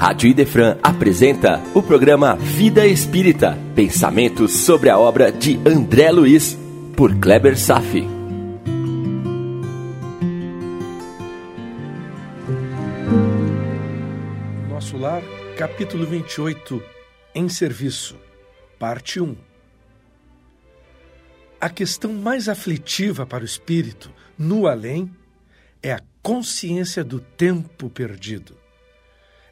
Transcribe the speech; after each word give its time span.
Rádio 0.00 0.30
Idefran 0.30 0.78
apresenta 0.82 1.60
o 1.74 1.82
programa 1.82 2.34
Vida 2.34 2.86
Espírita, 2.86 3.58
pensamentos 3.76 4.50
sobre 4.64 4.88
a 4.88 4.98
obra 4.98 5.30
de 5.30 5.56
André 5.58 6.10
Luiz, 6.10 6.58
por 6.96 7.14
Kleber 7.16 7.54
Safi. 7.58 8.08
Nosso 14.70 14.96
Lar, 14.96 15.22
capítulo 15.58 16.06
28, 16.06 16.82
Em 17.34 17.50
Serviço, 17.50 18.16
parte 18.78 19.20
1. 19.20 19.36
A 21.60 21.68
questão 21.68 22.14
mais 22.14 22.48
aflitiva 22.48 23.26
para 23.26 23.42
o 23.42 23.46
espírito, 23.46 24.10
no 24.38 24.66
além, 24.66 25.10
é 25.82 25.92
a 25.92 26.00
consciência 26.22 27.04
do 27.04 27.20
tempo 27.20 27.90
perdido. 27.90 28.59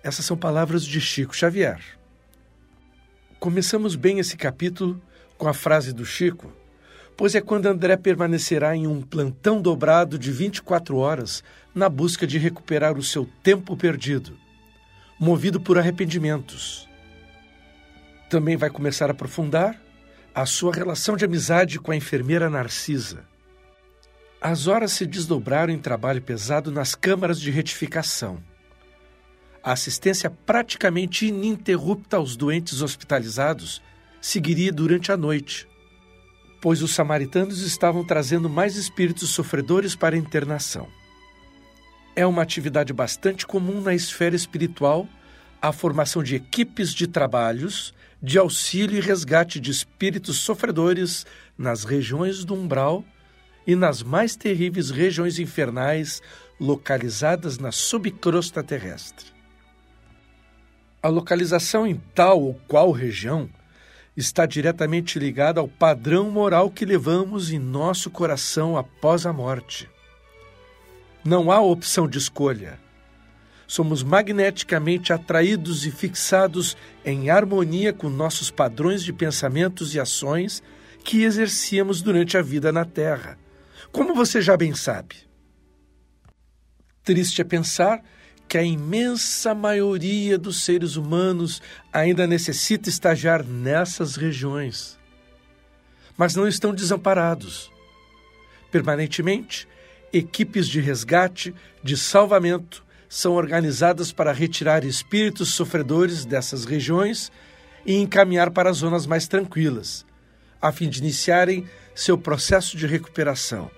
Essas 0.02 0.24
são 0.24 0.36
palavras 0.36 0.84
de 0.84 1.00
Chico 1.00 1.34
Xavier. 1.34 1.80
Começamos 3.40 3.96
bem 3.96 4.18
esse 4.18 4.36
capítulo 4.36 5.00
com 5.36 5.48
a 5.48 5.54
frase 5.54 5.92
do 5.92 6.04
Chico, 6.04 6.52
pois 7.16 7.34
é 7.34 7.40
quando 7.40 7.66
André 7.66 7.96
permanecerá 7.96 8.76
em 8.76 8.86
um 8.86 9.02
plantão 9.02 9.60
dobrado 9.60 10.18
de 10.18 10.30
24 10.30 10.96
horas 10.96 11.42
na 11.74 11.88
busca 11.88 12.26
de 12.26 12.38
recuperar 12.38 12.96
o 12.96 13.02
seu 13.02 13.28
tempo 13.42 13.76
perdido, 13.76 14.38
movido 15.18 15.60
por 15.60 15.78
arrependimentos. 15.78 16.88
Também 18.30 18.56
vai 18.56 18.70
começar 18.70 19.06
a 19.06 19.12
aprofundar 19.12 19.80
a 20.32 20.46
sua 20.46 20.72
relação 20.72 21.16
de 21.16 21.24
amizade 21.24 21.80
com 21.80 21.90
a 21.90 21.96
enfermeira 21.96 22.48
Narcisa. 22.48 23.24
As 24.40 24.68
horas 24.68 24.92
se 24.92 25.04
desdobraram 25.04 25.72
em 25.72 25.78
trabalho 25.78 26.22
pesado 26.22 26.70
nas 26.70 26.94
câmaras 26.94 27.40
de 27.40 27.50
retificação 27.50 28.40
a 29.68 29.72
assistência 29.72 30.30
praticamente 30.30 31.26
ininterrupta 31.26 32.16
aos 32.16 32.36
doentes 32.36 32.80
hospitalizados 32.80 33.82
seguiria 34.18 34.72
durante 34.72 35.12
a 35.12 35.16
noite, 35.16 35.68
pois 36.58 36.82
os 36.82 36.94
samaritanos 36.94 37.60
estavam 37.60 38.02
trazendo 38.02 38.48
mais 38.48 38.76
espíritos 38.76 39.28
sofredores 39.28 39.94
para 39.94 40.16
a 40.16 40.18
internação. 40.18 40.88
É 42.16 42.26
uma 42.26 42.40
atividade 42.40 42.94
bastante 42.94 43.46
comum 43.46 43.82
na 43.82 43.94
esfera 43.94 44.34
espiritual 44.34 45.06
a 45.60 45.70
formação 45.70 46.22
de 46.22 46.34
equipes 46.34 46.94
de 46.94 47.06
trabalhos 47.06 47.92
de 48.22 48.38
auxílio 48.38 48.96
e 48.96 49.02
resgate 49.02 49.60
de 49.60 49.70
espíritos 49.70 50.38
sofredores 50.38 51.26
nas 51.58 51.84
regiões 51.84 52.42
do 52.42 52.54
umbral 52.54 53.04
e 53.66 53.76
nas 53.76 54.02
mais 54.02 54.34
terríveis 54.34 54.88
regiões 54.88 55.38
infernais 55.38 56.22
localizadas 56.58 57.58
na 57.58 57.70
subcrosta 57.70 58.62
terrestre. 58.62 59.36
A 61.02 61.08
localização 61.08 61.86
em 61.86 61.96
tal 62.14 62.42
ou 62.42 62.54
qual 62.66 62.90
região 62.90 63.48
está 64.16 64.46
diretamente 64.46 65.16
ligada 65.16 65.60
ao 65.60 65.68
padrão 65.68 66.28
moral 66.28 66.70
que 66.70 66.84
levamos 66.84 67.52
em 67.52 67.58
nosso 67.58 68.10
coração 68.10 68.76
após 68.76 69.24
a 69.24 69.32
morte. 69.32 69.88
Não 71.24 71.52
há 71.52 71.60
opção 71.60 72.08
de 72.08 72.18
escolha. 72.18 72.80
Somos 73.64 74.02
magneticamente 74.02 75.12
atraídos 75.12 75.86
e 75.86 75.92
fixados 75.92 76.76
em 77.04 77.30
harmonia 77.30 77.92
com 77.92 78.08
nossos 78.08 78.50
padrões 78.50 79.04
de 79.04 79.12
pensamentos 79.12 79.94
e 79.94 80.00
ações 80.00 80.62
que 81.04 81.22
exercíamos 81.22 82.02
durante 82.02 82.36
a 82.36 82.42
vida 82.42 82.72
na 82.72 82.84
Terra, 82.84 83.38
como 83.92 84.14
você 84.14 84.42
já 84.42 84.56
bem 84.56 84.74
sabe. 84.74 85.16
Triste 87.04 87.40
é 87.40 87.44
pensar 87.44 88.02
que 88.48 88.56
a 88.56 88.62
imensa 88.62 89.54
maioria 89.54 90.38
dos 90.38 90.64
seres 90.64 90.96
humanos 90.96 91.60
ainda 91.92 92.26
necessita 92.26 92.88
estagiar 92.88 93.44
nessas 93.44 94.16
regiões. 94.16 94.98
Mas 96.16 96.34
não 96.34 96.48
estão 96.48 96.74
desamparados. 96.74 97.70
Permanentemente, 98.72 99.68
equipes 100.12 100.66
de 100.66 100.80
resgate, 100.80 101.54
de 101.82 101.96
salvamento, 101.96 102.84
são 103.08 103.34
organizadas 103.34 104.12
para 104.12 104.32
retirar 104.32 104.84
espíritos 104.84 105.50
sofredores 105.50 106.24
dessas 106.24 106.64
regiões 106.64 107.30
e 107.84 107.96
encaminhar 107.96 108.50
para 108.50 108.70
as 108.70 108.78
zonas 108.78 109.06
mais 109.06 109.28
tranquilas, 109.28 110.04
a 110.60 110.72
fim 110.72 110.88
de 110.88 110.98
iniciarem 110.98 111.66
seu 111.94 112.18
processo 112.18 112.76
de 112.76 112.86
recuperação. 112.86 113.70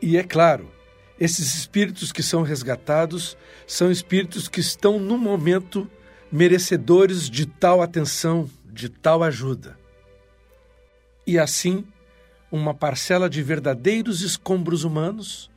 E 0.00 0.16
é 0.16 0.22
claro, 0.22 0.70
esses 1.20 1.54
espíritos 1.54 2.12
que 2.12 2.22
são 2.22 2.42
resgatados 2.42 3.36
são 3.66 3.90
espíritos 3.90 4.48
que 4.48 4.60
estão 4.60 4.98
no 4.98 5.18
momento 5.18 5.90
merecedores 6.30 7.28
de 7.28 7.46
tal 7.46 7.82
atenção, 7.82 8.48
de 8.64 8.88
tal 8.88 9.22
ajuda. 9.22 9.78
E 11.26 11.38
assim, 11.38 11.84
uma 12.50 12.72
parcela 12.72 13.28
de 13.28 13.42
verdadeiros 13.42 14.22
escombros 14.22 14.84
humanos 14.84 15.50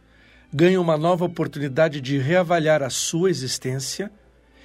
ganha 0.54 0.82
uma 0.82 0.98
nova 0.98 1.26
oportunidade 1.26 2.02
de 2.02 2.18
reavaliar 2.18 2.84
a 2.84 2.90
sua 2.90 3.30
existência 3.30 4.12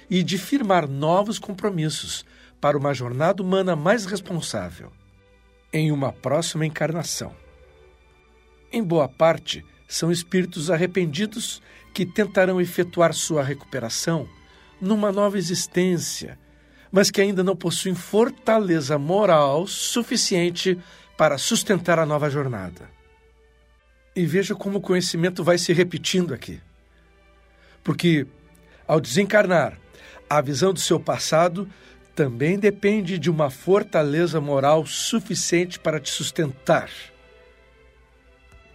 e 0.09 0.23
de 0.23 0.37
firmar 0.37 0.87
novos 0.87 1.39
compromissos 1.39 2.25
para 2.59 2.77
uma 2.77 2.93
jornada 2.93 3.41
humana 3.41 3.75
mais 3.75 4.05
responsável 4.05 4.91
em 5.71 5.91
uma 5.91 6.11
próxima 6.11 6.65
encarnação. 6.65 7.33
Em 8.71 8.83
boa 8.83 9.07
parte, 9.07 9.63
são 9.87 10.11
espíritos 10.11 10.69
arrependidos 10.69 11.61
que 11.93 12.05
tentarão 12.05 12.59
efetuar 12.59 13.13
sua 13.13 13.41
recuperação 13.41 14.27
numa 14.79 15.11
nova 15.11 15.37
existência, 15.37 16.37
mas 16.91 17.09
que 17.09 17.21
ainda 17.21 17.43
não 17.43 17.55
possuem 17.55 17.95
fortaleza 17.95 18.97
moral 18.97 19.65
suficiente 19.65 20.77
para 21.17 21.37
sustentar 21.37 21.97
a 21.97 22.05
nova 22.05 22.29
jornada. 22.29 22.89
E 24.15 24.25
veja 24.25 24.53
como 24.53 24.77
o 24.77 24.81
conhecimento 24.81 25.43
vai 25.43 25.57
se 25.57 25.73
repetindo 25.73 26.33
aqui. 26.33 26.59
Porque, 27.83 28.27
ao 28.87 28.99
desencarnar, 28.99 29.79
a 30.29 30.41
visão 30.41 30.73
do 30.73 30.79
seu 30.79 30.99
passado 30.99 31.67
também 32.15 32.59
depende 32.59 33.17
de 33.17 33.29
uma 33.29 33.49
fortaleza 33.49 34.41
moral 34.41 34.85
suficiente 34.85 35.79
para 35.79 35.99
te 35.99 36.09
sustentar 36.09 36.89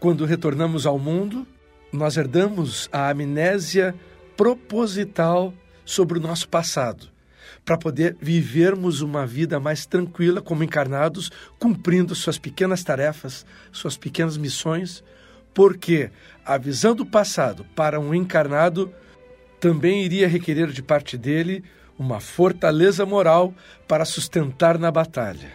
quando 0.03 0.25
retornamos 0.25 0.85
ao 0.85 0.99
mundo, 0.99 1.47
nós 1.93 2.17
herdamos 2.17 2.89
a 2.91 3.09
amnésia 3.09 3.95
proposital 4.37 5.55
sobre 5.85 6.19
o 6.19 6.21
nosso 6.21 6.49
passado, 6.49 7.07
para 7.65 7.79
poder 7.79 8.17
vivermos 8.21 9.01
uma 9.01 9.25
vida 9.25 9.61
mais 9.61 9.87
tranquila 9.87 10.43
como 10.43 10.65
encarnados, 10.65 11.31
cumprindo 11.57 12.17
suas 12.17 12.37
pequenas 12.37 12.83
tarefas, 12.83 13.47
suas 13.71 13.97
pequenas 13.97 14.37
missões, 14.37 15.05
porque 15.55 16.11
a 16.45 16.59
visão 16.59 16.97
do 16.97 17.07
passado 17.07 17.65
para 17.77 18.01
um 18.01 18.13
encarnado 18.13 18.93
também 19.61 20.03
iria 20.03 20.27
requerer 20.27 20.73
de 20.73 20.83
parte 20.83 21.17
dele 21.17 21.63
uma 21.97 22.19
fortaleza 22.19 23.07
moral 23.07 23.55
para 23.87 24.05
sustentar 24.05 24.81
na 24.81 24.91
batalha. 24.91 25.53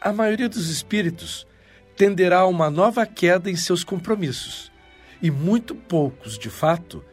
A 0.00 0.14
maioria 0.14 0.48
dos 0.48 0.70
espíritos 0.70 1.46
tenderá 1.96 2.40
a 2.40 2.46
uma 2.46 2.70
nova 2.70 3.06
queda 3.06 3.50
em 3.50 3.56
seus 3.56 3.84
compromissos, 3.84 4.72
e 5.20 5.30
muito 5.30 5.74
poucos, 5.74 6.38
de 6.38 6.50
fato, 6.50 7.04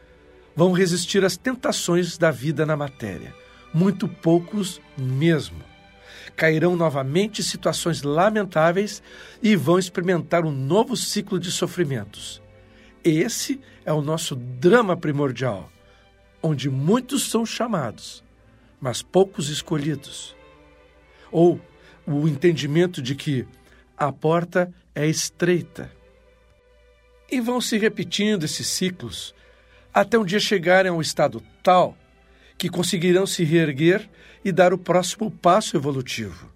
vão 0.54 0.72
resistir 0.72 1.24
às 1.24 1.36
tentações 1.36 2.18
da 2.18 2.30
vida 2.30 2.66
na 2.66 2.76
matéria. 2.76 3.34
Muito 3.72 4.08
poucos 4.08 4.80
mesmo. 4.98 5.62
Cairão 6.36 6.74
novamente 6.74 7.42
situações 7.42 8.02
lamentáveis 8.02 9.02
e 9.42 9.54
vão 9.54 9.78
experimentar 9.78 10.44
um 10.44 10.50
novo 10.50 10.96
ciclo 10.96 11.38
de 11.38 11.52
sofrimentos. 11.52 12.42
Esse 13.04 13.60
é 13.84 13.92
o 13.92 14.02
nosso 14.02 14.34
drama 14.34 14.96
primordial, 14.96 15.70
onde 16.42 16.68
muitos 16.68 17.30
são 17.30 17.46
chamados, 17.46 18.24
mas 18.80 19.02
poucos 19.02 19.48
escolhidos. 19.48 20.34
Ou 21.30 21.60
o 22.06 22.26
entendimento 22.26 23.00
de 23.00 23.14
que 23.14 23.46
a 24.00 24.10
porta 24.10 24.72
é 24.94 25.06
estreita. 25.06 25.92
E 27.30 27.38
vão 27.38 27.60
se 27.60 27.76
repetindo 27.76 28.44
esses 28.44 28.66
ciclos 28.66 29.34
até 29.92 30.18
um 30.18 30.24
dia 30.24 30.40
chegarem 30.40 30.90
a 30.90 30.94
um 30.94 31.02
estado 31.02 31.42
tal 31.62 31.94
que 32.56 32.70
conseguirão 32.70 33.26
se 33.26 33.44
reerguer 33.44 34.08
e 34.42 34.50
dar 34.50 34.72
o 34.72 34.78
próximo 34.78 35.30
passo 35.30 35.76
evolutivo. 35.76 36.50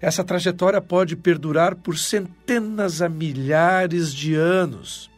Essa 0.00 0.24
trajetória 0.24 0.80
pode 0.80 1.14
perdurar 1.14 1.74
por 1.74 1.98
centenas 1.98 3.02
a 3.02 3.08
milhares 3.08 4.14
de 4.14 4.34
anos. 4.34 5.10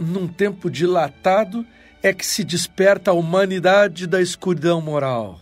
Num 0.00 0.26
tempo 0.26 0.68
dilatado 0.68 1.64
é 2.02 2.12
que 2.12 2.26
se 2.26 2.42
desperta 2.42 3.12
a 3.12 3.14
humanidade 3.14 4.08
da 4.08 4.20
escuridão 4.20 4.80
moral, 4.80 5.40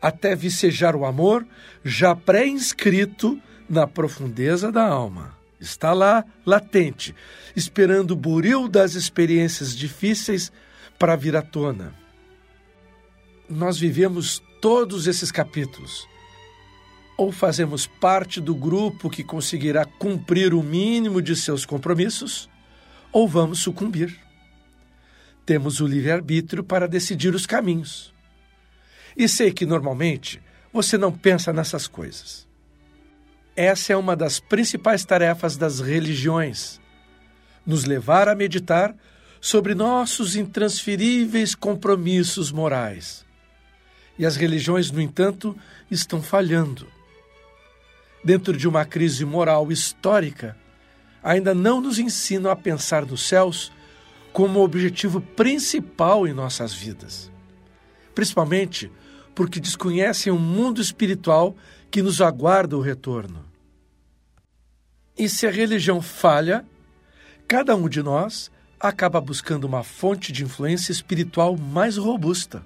até 0.00 0.34
vicejar 0.34 0.96
o 0.96 1.04
amor 1.04 1.46
já 1.84 2.16
pré-inscrito 2.16 3.38
na 3.68 3.86
profundeza 3.86 4.70
da 4.70 4.86
alma. 4.86 5.36
Está 5.60 5.92
lá, 5.92 6.24
latente, 6.44 7.14
esperando 7.54 8.12
o 8.12 8.16
buril 8.16 8.68
das 8.68 8.94
experiências 8.94 9.74
difíceis 9.74 10.52
para 10.98 11.16
vir 11.16 11.36
à 11.36 11.42
tona. 11.42 11.94
Nós 13.48 13.78
vivemos 13.78 14.42
todos 14.60 15.06
esses 15.06 15.32
capítulos. 15.32 16.06
Ou 17.16 17.32
fazemos 17.32 17.86
parte 17.86 18.40
do 18.40 18.54
grupo 18.54 19.08
que 19.08 19.24
conseguirá 19.24 19.84
cumprir 19.84 20.52
o 20.52 20.62
mínimo 20.62 21.22
de 21.22 21.34
seus 21.34 21.64
compromissos, 21.64 22.50
ou 23.10 23.26
vamos 23.26 23.60
sucumbir. 23.60 24.14
Temos 25.46 25.80
o 25.80 25.86
livre-arbítrio 25.86 26.62
para 26.62 26.86
decidir 26.86 27.34
os 27.34 27.46
caminhos. 27.46 28.12
E 29.16 29.26
sei 29.26 29.50
que 29.50 29.64
normalmente 29.64 30.42
você 30.70 30.98
não 30.98 31.10
pensa 31.10 31.52
nessas 31.52 31.86
coisas. 31.86 32.45
Essa 33.56 33.94
é 33.94 33.96
uma 33.96 34.14
das 34.14 34.38
principais 34.38 35.02
tarefas 35.02 35.56
das 35.56 35.80
religiões: 35.80 36.78
nos 37.64 37.84
levar 37.86 38.28
a 38.28 38.34
meditar 38.34 38.94
sobre 39.40 39.74
nossos 39.74 40.36
intransferíveis 40.36 41.54
compromissos 41.54 42.52
morais. 42.52 43.24
E 44.18 44.26
as 44.26 44.36
religiões, 44.36 44.90
no 44.90 45.00
entanto, 45.00 45.56
estão 45.90 46.22
falhando. 46.22 46.86
Dentro 48.22 48.56
de 48.56 48.68
uma 48.68 48.84
crise 48.84 49.24
moral 49.24 49.70
histórica, 49.72 50.56
ainda 51.22 51.54
não 51.54 51.80
nos 51.80 51.98
ensinam 51.98 52.50
a 52.50 52.56
pensar 52.56 53.06
nos 53.06 53.26
céus 53.26 53.72
como 54.32 54.60
objetivo 54.60 55.20
principal 55.20 56.26
em 56.26 56.34
nossas 56.34 56.74
vidas. 56.74 57.30
Principalmente 58.14 58.90
porque 59.34 59.60
desconhecem 59.60 60.32
o 60.32 60.38
mundo 60.38 60.80
espiritual 60.80 61.54
que 61.90 62.02
nos 62.02 62.20
aguarda 62.20 62.76
o 62.76 62.80
retorno. 62.80 63.45
E 65.18 65.28
se 65.28 65.46
a 65.46 65.50
religião 65.50 66.02
falha, 66.02 66.64
cada 67.48 67.74
um 67.74 67.88
de 67.88 68.02
nós 68.02 68.50
acaba 68.78 69.20
buscando 69.20 69.64
uma 69.64 69.82
fonte 69.82 70.30
de 70.30 70.44
influência 70.44 70.92
espiritual 70.92 71.56
mais 71.56 71.96
robusta. 71.96 72.62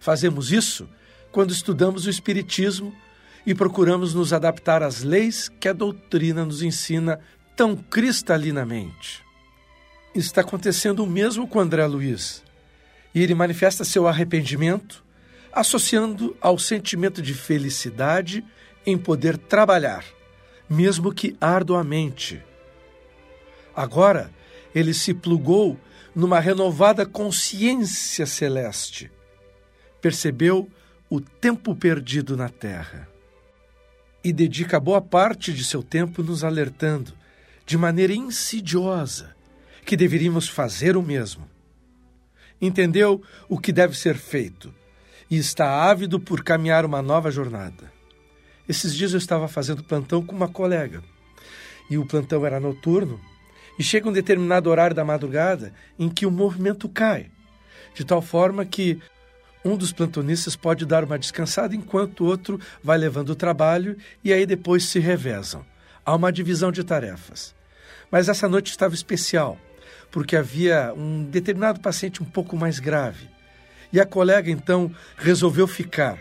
Fazemos 0.00 0.52
isso 0.52 0.88
quando 1.30 1.52
estudamos 1.52 2.06
o 2.06 2.10
Espiritismo 2.10 2.94
e 3.46 3.54
procuramos 3.54 4.14
nos 4.14 4.32
adaptar 4.32 4.82
às 4.82 5.02
leis 5.02 5.48
que 5.48 5.68
a 5.68 5.72
doutrina 5.72 6.44
nos 6.44 6.62
ensina 6.62 7.20
tão 7.56 7.76
cristalinamente. 7.76 9.22
Está 10.14 10.40
acontecendo 10.40 11.02
o 11.02 11.06
mesmo 11.06 11.46
com 11.46 11.60
André 11.60 11.86
Luiz. 11.86 12.42
E 13.14 13.22
ele 13.22 13.34
manifesta 13.34 13.84
seu 13.84 14.08
arrependimento 14.08 15.04
associando 15.52 16.36
ao 16.40 16.58
sentimento 16.58 17.22
de 17.22 17.32
felicidade 17.32 18.44
em 18.84 18.98
poder 18.98 19.38
trabalhar, 19.38 20.04
mesmo 20.68 21.12
que 21.12 21.36
arduamente. 21.40 22.42
Agora, 23.74 24.30
ele 24.74 24.94
se 24.94 25.14
plugou 25.14 25.78
numa 26.14 26.40
renovada 26.40 27.04
consciência 27.04 28.26
celeste. 28.26 29.10
Percebeu 30.00 30.68
o 31.10 31.20
tempo 31.20 31.74
perdido 31.74 32.36
na 32.36 32.48
Terra. 32.48 33.08
E 34.22 34.32
dedica 34.32 34.80
boa 34.80 35.00
parte 35.00 35.52
de 35.52 35.64
seu 35.64 35.82
tempo 35.82 36.22
nos 36.22 36.44
alertando, 36.44 37.12
de 37.66 37.76
maneira 37.76 38.14
insidiosa, 38.14 39.34
que 39.84 39.96
deveríamos 39.96 40.48
fazer 40.48 40.96
o 40.96 41.02
mesmo. 41.02 41.48
Entendeu 42.60 43.22
o 43.48 43.58
que 43.58 43.72
deve 43.72 43.96
ser 43.96 44.16
feito 44.16 44.74
e 45.30 45.36
está 45.36 45.88
ávido 45.88 46.18
por 46.18 46.42
caminhar 46.42 46.84
uma 46.84 47.02
nova 47.02 47.30
jornada. 47.30 47.93
Esses 48.68 48.94
dias 48.94 49.12
eu 49.12 49.18
estava 49.18 49.46
fazendo 49.48 49.82
plantão 49.82 50.24
com 50.24 50.34
uma 50.34 50.48
colega 50.48 51.02
e 51.90 51.98
o 51.98 52.06
plantão 52.06 52.44
era 52.46 52.58
noturno 52.58 53.20
e 53.78 53.82
chega 53.82 54.08
um 54.08 54.12
determinado 54.12 54.70
horário 54.70 54.96
da 54.96 55.04
madrugada 55.04 55.72
em 55.98 56.08
que 56.08 56.24
o 56.24 56.30
movimento 56.30 56.88
cai, 56.88 57.30
de 57.94 58.04
tal 58.04 58.22
forma 58.22 58.64
que 58.64 58.98
um 59.64 59.76
dos 59.76 59.92
plantonistas 59.92 60.56
pode 60.56 60.84
dar 60.84 61.04
uma 61.04 61.18
descansada 61.18 61.74
enquanto 61.74 62.20
o 62.20 62.26
outro 62.26 62.60
vai 62.82 62.98
levando 62.98 63.30
o 63.30 63.36
trabalho 63.36 63.96
e 64.22 64.32
aí 64.32 64.46
depois 64.46 64.84
se 64.84 64.98
revezam. 64.98 65.64
Há 66.04 66.14
uma 66.14 66.30
divisão 66.32 66.70
de 66.70 66.84
tarefas. 66.84 67.54
Mas 68.10 68.28
essa 68.28 68.48
noite 68.48 68.70
estava 68.70 68.94
especial, 68.94 69.58
porque 70.10 70.36
havia 70.36 70.92
um 70.94 71.24
determinado 71.24 71.80
paciente 71.80 72.22
um 72.22 72.26
pouco 72.26 72.56
mais 72.56 72.78
grave 72.78 73.34
e 73.94 74.00
a 74.00 74.04
colega 74.04 74.50
então 74.50 74.92
resolveu 75.16 75.68
ficar. 75.68 76.18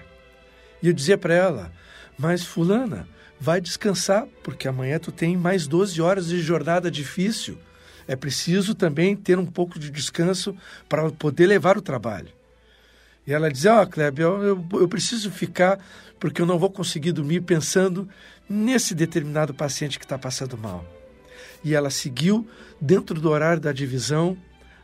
E 0.81 0.87
eu 0.87 0.93
dizia 0.93 1.17
para 1.17 1.33
ela: 1.33 1.71
Mas, 2.17 2.43
Fulana, 2.43 3.07
vai 3.39 3.59
descansar, 3.59 4.27
porque 4.43 4.67
amanhã 4.67 4.99
tu 4.99 5.11
tem 5.11 5.35
mais 5.35 5.67
12 5.67 6.01
horas 6.01 6.27
de 6.27 6.41
jornada 6.41 6.89
difícil. 6.89 7.57
É 8.07 8.15
preciso 8.15 8.75
também 8.75 9.15
ter 9.15 9.37
um 9.39 9.45
pouco 9.45 9.79
de 9.79 9.89
descanso 9.89 10.55
para 10.87 11.09
poder 11.11 11.47
levar 11.47 11.77
o 11.77 11.81
trabalho. 11.81 12.29
E 13.25 13.33
ela 13.33 13.51
dizia: 13.51 13.75
Ó, 13.75 13.83
oh, 13.83 13.87
Kleber, 13.87 14.25
eu, 14.25 14.65
eu 14.73 14.87
preciso 14.87 15.31
ficar 15.31 15.79
porque 16.19 16.41
eu 16.41 16.45
não 16.45 16.59
vou 16.59 16.69
conseguir 16.69 17.11
dormir 17.11 17.41
pensando 17.41 18.07
nesse 18.49 18.93
determinado 18.93 19.53
paciente 19.53 19.97
que 19.97 20.05
está 20.05 20.17
passando 20.17 20.57
mal. 20.57 20.85
E 21.63 21.73
ela 21.73 21.89
seguiu 21.89 22.47
dentro 22.79 23.19
do 23.19 23.29
horário 23.29 23.61
da 23.61 23.71
divisão, 23.71 24.37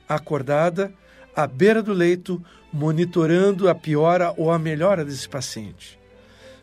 acordada, 0.07 0.93
à 1.35 1.45
beira 1.45 1.83
do 1.83 1.93
leito, 1.93 2.43
monitorando 2.71 3.69
a 3.69 3.75
piora 3.75 4.33
ou 4.37 4.51
a 4.51 4.59
melhora 4.59 5.03
desse 5.03 5.27
paciente. 5.27 5.98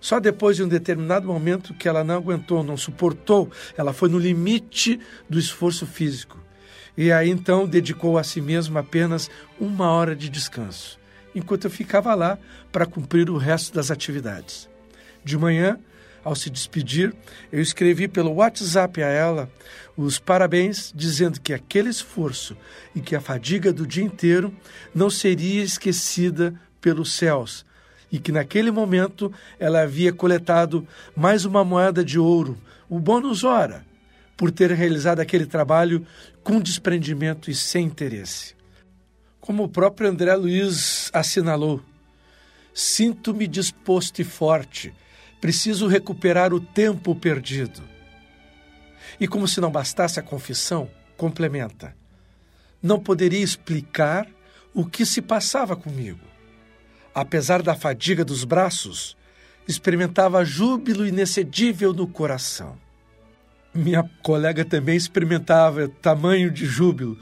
Só 0.00 0.20
depois 0.20 0.56
de 0.56 0.62
um 0.62 0.68
determinado 0.68 1.26
momento 1.26 1.74
que 1.74 1.88
ela 1.88 2.04
não 2.04 2.16
aguentou, 2.16 2.62
não 2.62 2.76
suportou, 2.76 3.50
ela 3.76 3.92
foi 3.92 4.08
no 4.08 4.18
limite 4.18 5.00
do 5.28 5.38
esforço 5.38 5.86
físico. 5.86 6.38
E 6.96 7.12
aí 7.12 7.28
então 7.28 7.66
dedicou 7.66 8.16
a 8.16 8.24
si 8.24 8.40
mesma 8.40 8.80
apenas 8.80 9.30
uma 9.60 9.90
hora 9.90 10.16
de 10.16 10.28
descanso, 10.28 10.98
enquanto 11.34 11.64
eu 11.64 11.70
ficava 11.70 12.14
lá 12.14 12.38
para 12.72 12.86
cumprir 12.86 13.28
o 13.28 13.36
resto 13.36 13.74
das 13.74 13.90
atividades. 13.90 14.68
De 15.22 15.36
manhã, 15.36 15.78
ao 16.24 16.34
se 16.34 16.48
despedir, 16.48 17.14
eu 17.52 17.60
escrevi 17.60 18.08
pelo 18.08 18.32
WhatsApp 18.32 19.02
a 19.02 19.08
ela 19.08 19.50
os 19.96 20.18
parabéns, 20.18 20.92
dizendo 20.94 21.40
que 21.40 21.52
aquele 21.52 21.88
esforço 21.88 22.56
e 22.94 23.00
que 23.00 23.14
a 23.14 23.20
fadiga 23.20 23.72
do 23.72 23.86
dia 23.86 24.02
inteiro 24.02 24.54
não 24.94 25.08
seria 25.08 25.62
esquecida 25.62 26.54
pelos 26.80 27.12
céus 27.12 27.64
e 28.10 28.18
que 28.18 28.32
naquele 28.32 28.70
momento 28.70 29.32
ela 29.58 29.82
havia 29.82 30.12
coletado 30.12 30.86
mais 31.14 31.44
uma 31.44 31.64
moeda 31.64 32.04
de 32.04 32.18
ouro, 32.18 32.56
o 32.88 32.98
bônus 32.98 33.44
hora, 33.44 33.84
por 34.36 34.50
ter 34.50 34.70
realizado 34.70 35.20
aquele 35.20 35.46
trabalho 35.46 36.06
com 36.42 36.60
desprendimento 36.60 37.50
e 37.50 37.54
sem 37.54 37.86
interesse. 37.86 38.54
Como 39.40 39.64
o 39.64 39.68
próprio 39.68 40.08
André 40.08 40.34
Luiz 40.34 41.10
assinalou, 41.12 41.80
sinto-me 42.72 43.46
disposto 43.46 44.20
e 44.20 44.24
forte 44.24 44.92
Preciso 45.40 45.86
recuperar 45.86 46.52
o 46.54 46.60
tempo 46.60 47.14
perdido. 47.14 47.82
E 49.20 49.28
como 49.28 49.46
se 49.46 49.60
não 49.60 49.70
bastasse 49.70 50.18
a 50.18 50.22
confissão, 50.22 50.90
complementa: 51.16 51.94
Não 52.82 52.98
poderia 52.98 53.42
explicar 53.42 54.26
o 54.74 54.84
que 54.84 55.04
se 55.04 55.20
passava 55.22 55.76
comigo. 55.76 56.20
Apesar 57.16 57.62
da 57.62 57.74
fadiga 57.74 58.22
dos 58.22 58.44
braços, 58.44 59.16
experimentava 59.66 60.44
júbilo 60.44 61.06
inexcedível 61.06 61.94
no 61.94 62.06
coração. 62.06 62.76
Minha 63.72 64.02
colega 64.22 64.66
também 64.66 64.98
experimentava 64.98 65.88
tamanho 65.88 66.50
de 66.50 66.66
júbilo. 66.66 67.18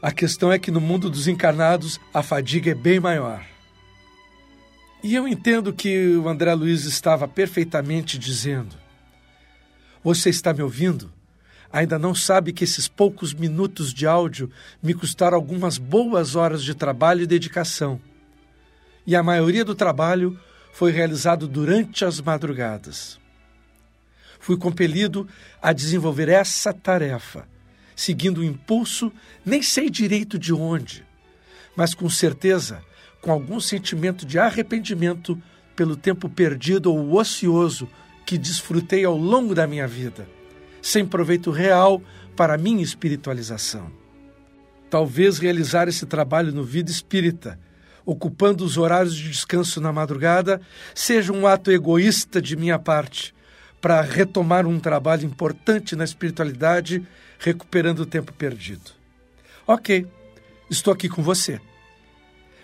A 0.00 0.12
questão 0.12 0.52
é 0.52 0.58
que 0.60 0.70
no 0.70 0.80
mundo 0.80 1.10
dos 1.10 1.26
encarnados 1.26 1.98
a 2.14 2.22
fadiga 2.22 2.70
é 2.70 2.76
bem 2.76 3.00
maior. 3.00 3.44
E 5.02 5.16
eu 5.16 5.26
entendo 5.26 5.72
que 5.72 6.14
o 6.14 6.28
André 6.28 6.54
Luiz 6.54 6.84
estava 6.84 7.26
perfeitamente 7.26 8.16
dizendo: 8.16 8.76
Você 10.04 10.30
está 10.30 10.54
me 10.54 10.62
ouvindo? 10.62 11.12
Ainda 11.72 11.98
não 11.98 12.14
sabe 12.14 12.52
que 12.52 12.62
esses 12.62 12.86
poucos 12.86 13.34
minutos 13.34 13.92
de 13.92 14.06
áudio 14.06 14.48
me 14.80 14.94
custaram 14.94 15.36
algumas 15.36 15.76
boas 15.76 16.36
horas 16.36 16.62
de 16.62 16.72
trabalho 16.72 17.22
e 17.22 17.26
dedicação. 17.26 18.00
E 19.06 19.14
a 19.14 19.22
maioria 19.22 19.64
do 19.64 19.74
trabalho 19.74 20.38
foi 20.72 20.90
realizado 20.90 21.46
durante 21.46 22.04
as 22.04 22.20
madrugadas. 22.20 23.18
Fui 24.40 24.56
compelido 24.56 25.28
a 25.62 25.72
desenvolver 25.72 26.28
essa 26.28 26.72
tarefa, 26.72 27.46
seguindo 27.96 28.38
o 28.38 28.44
impulso, 28.44 29.12
nem 29.44 29.62
sei 29.62 29.88
direito 29.88 30.38
de 30.38 30.52
onde, 30.52 31.06
mas 31.76 31.94
com 31.94 32.10
certeza 32.10 32.82
com 33.20 33.32
algum 33.32 33.58
sentimento 33.58 34.26
de 34.26 34.38
arrependimento 34.38 35.40
pelo 35.74 35.96
tempo 35.96 36.28
perdido 36.28 36.92
ou 36.92 37.18
ocioso 37.18 37.88
que 38.26 38.36
desfrutei 38.36 39.04
ao 39.04 39.16
longo 39.16 39.54
da 39.54 39.66
minha 39.66 39.88
vida, 39.88 40.28
sem 40.82 41.06
proveito 41.06 41.50
real 41.50 42.02
para 42.36 42.58
minha 42.58 42.82
espiritualização. 42.82 43.90
Talvez 44.90 45.38
realizar 45.38 45.88
esse 45.88 46.04
trabalho 46.04 46.52
no 46.52 46.62
Vida 46.62 46.90
Espírita, 46.90 47.58
ocupando 48.04 48.64
os 48.64 48.76
horários 48.76 49.14
de 49.14 49.30
descanso 49.30 49.80
na 49.80 49.92
madrugada, 49.92 50.60
seja 50.94 51.32
um 51.32 51.46
ato 51.46 51.70
egoísta 51.70 52.40
de 52.40 52.56
minha 52.56 52.78
parte 52.78 53.34
para 53.80 54.00
retomar 54.00 54.66
um 54.66 54.80
trabalho 54.80 55.26
importante 55.26 55.94
na 55.94 56.04
espiritualidade, 56.04 57.06
recuperando 57.38 58.00
o 58.00 58.06
tempo 58.06 58.32
perdido. 58.32 58.92
Ok, 59.66 60.06
estou 60.70 60.92
aqui 60.92 61.08
com 61.08 61.22
você, 61.22 61.60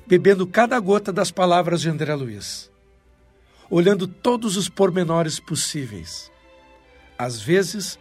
bebendo 0.06 0.46
cada 0.46 0.78
gota 0.80 1.12
das 1.12 1.30
palavras 1.30 1.80
de 1.82 1.90
André 1.90 2.14
Luiz, 2.14 2.70
olhando 3.68 4.06
todos 4.06 4.56
os 4.56 4.68
pormenores 4.68 5.38
possíveis. 5.38 6.30
Às 7.18 7.40
vezes, 7.40 7.98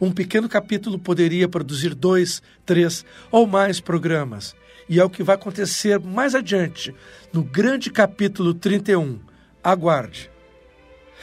um 0.00 0.12
pequeno 0.12 0.48
capítulo 0.48 0.98
poderia 0.98 1.48
produzir 1.48 1.94
dois, 1.94 2.42
três 2.64 3.04
ou 3.30 3.46
mais 3.46 3.80
programas, 3.80 4.54
e 4.88 5.00
é 5.00 5.04
o 5.04 5.10
que 5.10 5.22
vai 5.22 5.34
acontecer 5.34 5.98
mais 5.98 6.34
adiante, 6.34 6.94
no 7.32 7.42
grande 7.42 7.90
capítulo 7.90 8.54
31. 8.54 9.20
Aguarde. 9.62 10.30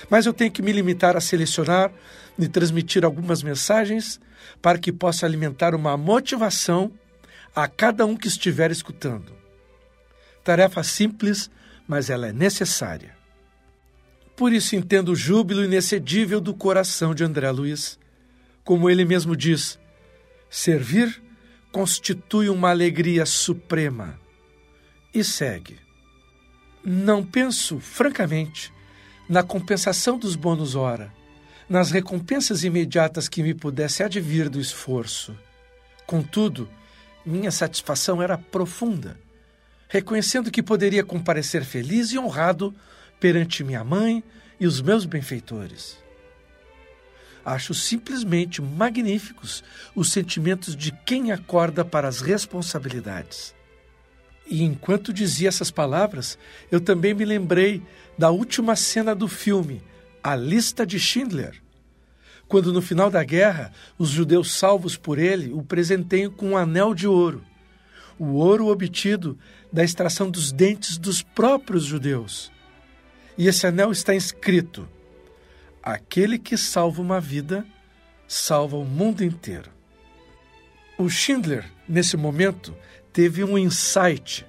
Mas 0.09 0.25
eu 0.25 0.33
tenho 0.33 0.51
que 0.51 0.61
me 0.61 0.71
limitar 0.71 1.17
a 1.17 1.21
selecionar 1.21 1.91
e 2.37 2.47
transmitir 2.47 3.03
algumas 3.03 3.43
mensagens 3.43 4.19
para 4.61 4.79
que 4.79 4.91
possa 4.91 5.25
alimentar 5.25 5.75
uma 5.75 5.97
motivação 5.97 6.91
a 7.53 7.67
cada 7.67 8.05
um 8.05 8.15
que 8.15 8.27
estiver 8.27 8.71
escutando. 8.71 9.33
Tarefa 10.43 10.83
simples, 10.83 11.49
mas 11.87 12.09
ela 12.09 12.27
é 12.27 12.33
necessária. 12.33 13.17
Por 14.35 14.53
isso 14.53 14.75
entendo 14.75 15.09
o 15.09 15.15
júbilo 15.15 15.65
inexcedível 15.65 16.39
do 16.39 16.53
coração 16.53 17.13
de 17.13 17.25
André 17.25 17.51
Luiz. 17.51 17.99
Como 18.63 18.89
ele 18.89 19.03
mesmo 19.03 19.35
diz, 19.35 19.77
servir 20.49 21.21
constitui 21.71 22.49
uma 22.49 22.69
alegria 22.69 23.25
suprema. 23.25 24.19
E 25.13 25.23
segue. 25.23 25.77
Não 26.83 27.23
penso, 27.23 27.79
francamente, 27.79 28.71
na 29.27 29.43
compensação 29.43 30.17
dos 30.17 30.35
bônus 30.35 30.75
hora, 30.75 31.13
nas 31.67 31.91
recompensas 31.91 32.63
imediatas 32.63 33.27
que 33.27 33.43
me 33.43 33.53
pudesse 33.53 34.01
advir 34.01 34.49
do 34.49 34.59
esforço. 34.59 35.37
Contudo, 36.05 36.69
minha 37.25 37.51
satisfação 37.51 38.21
era 38.21 38.37
profunda, 38.37 39.19
reconhecendo 39.87 40.49
que 40.49 40.63
poderia 40.63 41.03
comparecer 41.03 41.63
feliz 41.63 42.11
e 42.11 42.17
honrado 42.17 42.73
perante 43.19 43.63
minha 43.63 43.83
mãe 43.83 44.23
e 44.59 44.65
os 44.65 44.81
meus 44.81 45.05
benfeitores. 45.05 45.97
Acho 47.45 47.73
simplesmente 47.73 48.61
magníficos 48.61 49.63
os 49.95 50.11
sentimentos 50.11 50.75
de 50.75 50.91
quem 50.91 51.31
acorda 51.31 51.83
para 51.85 52.07
as 52.07 52.21
responsabilidades. 52.21 53.55
E 54.49 54.63
enquanto 54.63 55.13
dizia 55.13 55.47
essas 55.47 55.69
palavras, 55.69 56.37
eu 56.71 56.81
também 56.81 57.13
me 57.13 57.23
lembrei 57.23 57.81
da 58.17 58.31
última 58.31 58.75
cena 58.75 59.13
do 59.13 59.27
filme, 59.27 59.81
A 60.23 60.35
Lista 60.35 60.85
de 60.85 60.99
Schindler, 60.99 61.61
quando 62.47 62.73
no 62.73 62.81
final 62.81 63.11
da 63.11 63.23
guerra 63.23 63.71
os 63.97 64.09
judeus 64.09 64.51
salvos 64.51 64.97
por 64.97 65.19
ele 65.19 65.53
o 65.53 65.61
presenteiam 65.61 66.31
com 66.31 66.49
um 66.49 66.57
anel 66.57 66.95
de 66.95 67.07
ouro, 67.07 67.43
o 68.17 68.33
ouro 68.33 68.67
obtido 68.67 69.37
da 69.71 69.83
extração 69.83 70.29
dos 70.29 70.51
dentes 70.51 70.97
dos 70.97 71.21
próprios 71.21 71.85
judeus. 71.85 72.51
E 73.37 73.47
esse 73.47 73.67
anel 73.67 73.91
está 73.91 74.15
inscrito: 74.15 74.89
Aquele 75.91 76.37
que 76.37 76.55
salva 76.55 77.01
uma 77.01 77.19
vida, 77.19 77.65
salva 78.27 78.77
o 78.77 78.85
mundo 78.85 79.23
inteiro. 79.23 79.71
O 80.99 81.09
Schindler, 81.09 81.65
nesse 81.87 82.15
momento, 82.15 82.77
teve 83.11 83.43
um 83.43 83.57
insight. 83.57 84.45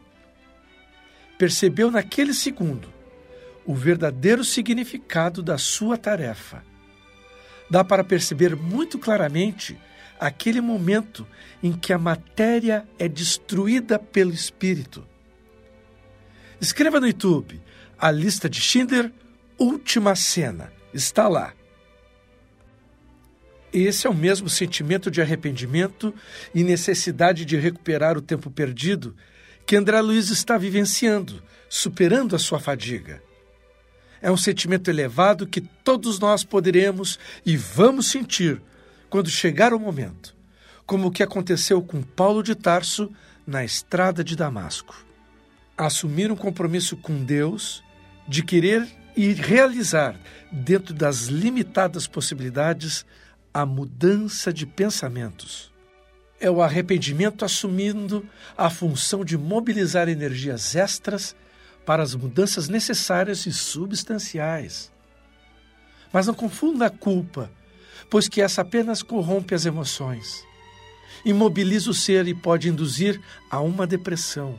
Percebeu 1.38 1.90
naquele 1.90 2.34
segundo 2.34 2.92
o 3.64 3.74
verdadeiro 3.74 4.44
significado 4.44 5.42
da 5.42 5.56
sua 5.56 5.96
tarefa. 5.96 6.62
Dá 7.70 7.82
para 7.82 8.04
perceber 8.04 8.54
muito 8.54 8.98
claramente 8.98 9.78
aquele 10.18 10.60
momento 10.60 11.26
em 11.62 11.72
que 11.72 11.94
a 11.94 11.98
matéria 11.98 12.86
é 12.98 13.08
destruída 13.08 13.98
pelo 13.98 14.34
espírito. 14.34 15.06
Escreva 16.60 17.00
no 17.00 17.06
YouTube 17.06 17.58
a 17.98 18.10
lista 18.10 18.46
de 18.46 18.60
Schindler, 18.60 19.10
última 19.58 20.14
cena. 20.14 20.78
Está 20.92 21.28
lá. 21.28 21.52
Esse 23.72 24.06
é 24.06 24.10
o 24.10 24.14
mesmo 24.14 24.48
sentimento 24.48 25.10
de 25.10 25.22
arrependimento 25.22 26.12
e 26.54 26.64
necessidade 26.64 27.44
de 27.44 27.56
recuperar 27.56 28.18
o 28.18 28.22
tempo 28.22 28.50
perdido 28.50 29.14
que 29.64 29.76
André 29.76 30.00
Luiz 30.00 30.30
está 30.30 30.58
vivenciando, 30.58 31.40
superando 31.68 32.34
a 32.34 32.38
sua 32.38 32.58
fadiga. 32.58 33.22
É 34.20 34.30
um 34.30 34.36
sentimento 34.36 34.90
elevado 34.90 35.46
que 35.46 35.60
todos 35.60 36.18
nós 36.18 36.42
poderemos 36.42 37.18
e 37.46 37.56
vamos 37.56 38.10
sentir 38.10 38.60
quando 39.08 39.30
chegar 39.30 39.72
o 39.72 39.78
momento, 39.78 40.36
como 40.84 41.06
o 41.06 41.10
que 41.10 41.22
aconteceu 41.22 41.80
com 41.80 42.02
Paulo 42.02 42.42
de 42.42 42.54
Tarso 42.56 43.10
na 43.46 43.64
estrada 43.64 44.24
de 44.24 44.34
Damasco. 44.34 45.06
Assumir 45.78 46.30
um 46.30 46.36
compromisso 46.36 46.96
com 46.96 47.24
Deus 47.24 47.82
de 48.28 48.42
querer 48.42 48.86
e 49.16 49.32
realizar, 49.32 50.18
dentro 50.50 50.94
das 50.94 51.26
limitadas 51.26 52.06
possibilidades, 52.06 53.04
a 53.52 53.66
mudança 53.66 54.52
de 54.52 54.64
pensamentos. 54.64 55.70
É 56.40 56.50
o 56.50 56.62
arrependimento 56.62 57.44
assumindo 57.44 58.26
a 58.56 58.70
função 58.70 59.24
de 59.24 59.36
mobilizar 59.36 60.08
energias 60.08 60.74
extras 60.74 61.36
para 61.84 62.02
as 62.02 62.14
mudanças 62.14 62.68
necessárias 62.68 63.44
e 63.46 63.52
substanciais. 63.52 64.92
Mas 66.12 66.26
não 66.26 66.34
confunda 66.34 66.86
a 66.86 66.90
culpa, 66.90 67.50
pois 68.08 68.28
que 68.28 68.40
essa 68.40 68.62
apenas 68.62 69.02
corrompe 69.02 69.54
as 69.54 69.66
emoções, 69.66 70.44
imobiliza 71.24 71.90
o 71.90 71.94
ser 71.94 72.26
e 72.26 72.34
pode 72.34 72.68
induzir 72.68 73.20
a 73.50 73.60
uma 73.60 73.86
depressão. 73.86 74.58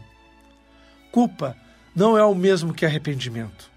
Culpa 1.11 1.57
não 1.95 2.17
é 2.17 2.23
o 2.23 2.35
mesmo 2.35 2.73
que 2.73 2.85
arrependimento. 2.85 3.70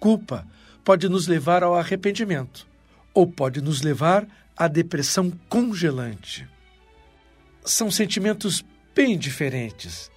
Culpa 0.00 0.46
pode 0.84 1.08
nos 1.08 1.26
levar 1.26 1.62
ao 1.62 1.74
arrependimento 1.74 2.66
ou 3.12 3.26
pode 3.26 3.60
nos 3.60 3.82
levar 3.82 4.26
à 4.56 4.68
depressão 4.68 5.32
congelante. 5.48 6.48
São 7.64 7.90
sentimentos 7.90 8.64
bem 8.94 9.18
diferentes. 9.18 10.10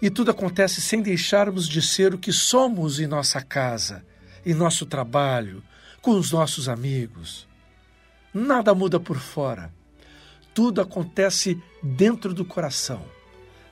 E 0.00 0.10
tudo 0.10 0.30
acontece 0.30 0.80
sem 0.80 1.00
deixarmos 1.02 1.66
de 1.66 1.80
ser 1.80 2.14
o 2.14 2.18
que 2.18 2.32
somos 2.32 3.00
em 3.00 3.06
nossa 3.06 3.40
casa, 3.40 4.04
em 4.44 4.54
nosso 4.54 4.86
trabalho, 4.86 5.62
com 6.02 6.12
os 6.12 6.30
nossos 6.30 6.68
amigos. 6.68 7.48
Nada 8.32 8.74
muda 8.74 9.00
por 9.00 9.18
fora. 9.18 9.72
Tudo 10.54 10.80
acontece 10.80 11.60
dentro 11.82 12.32
do 12.32 12.44
coração. 12.44 13.04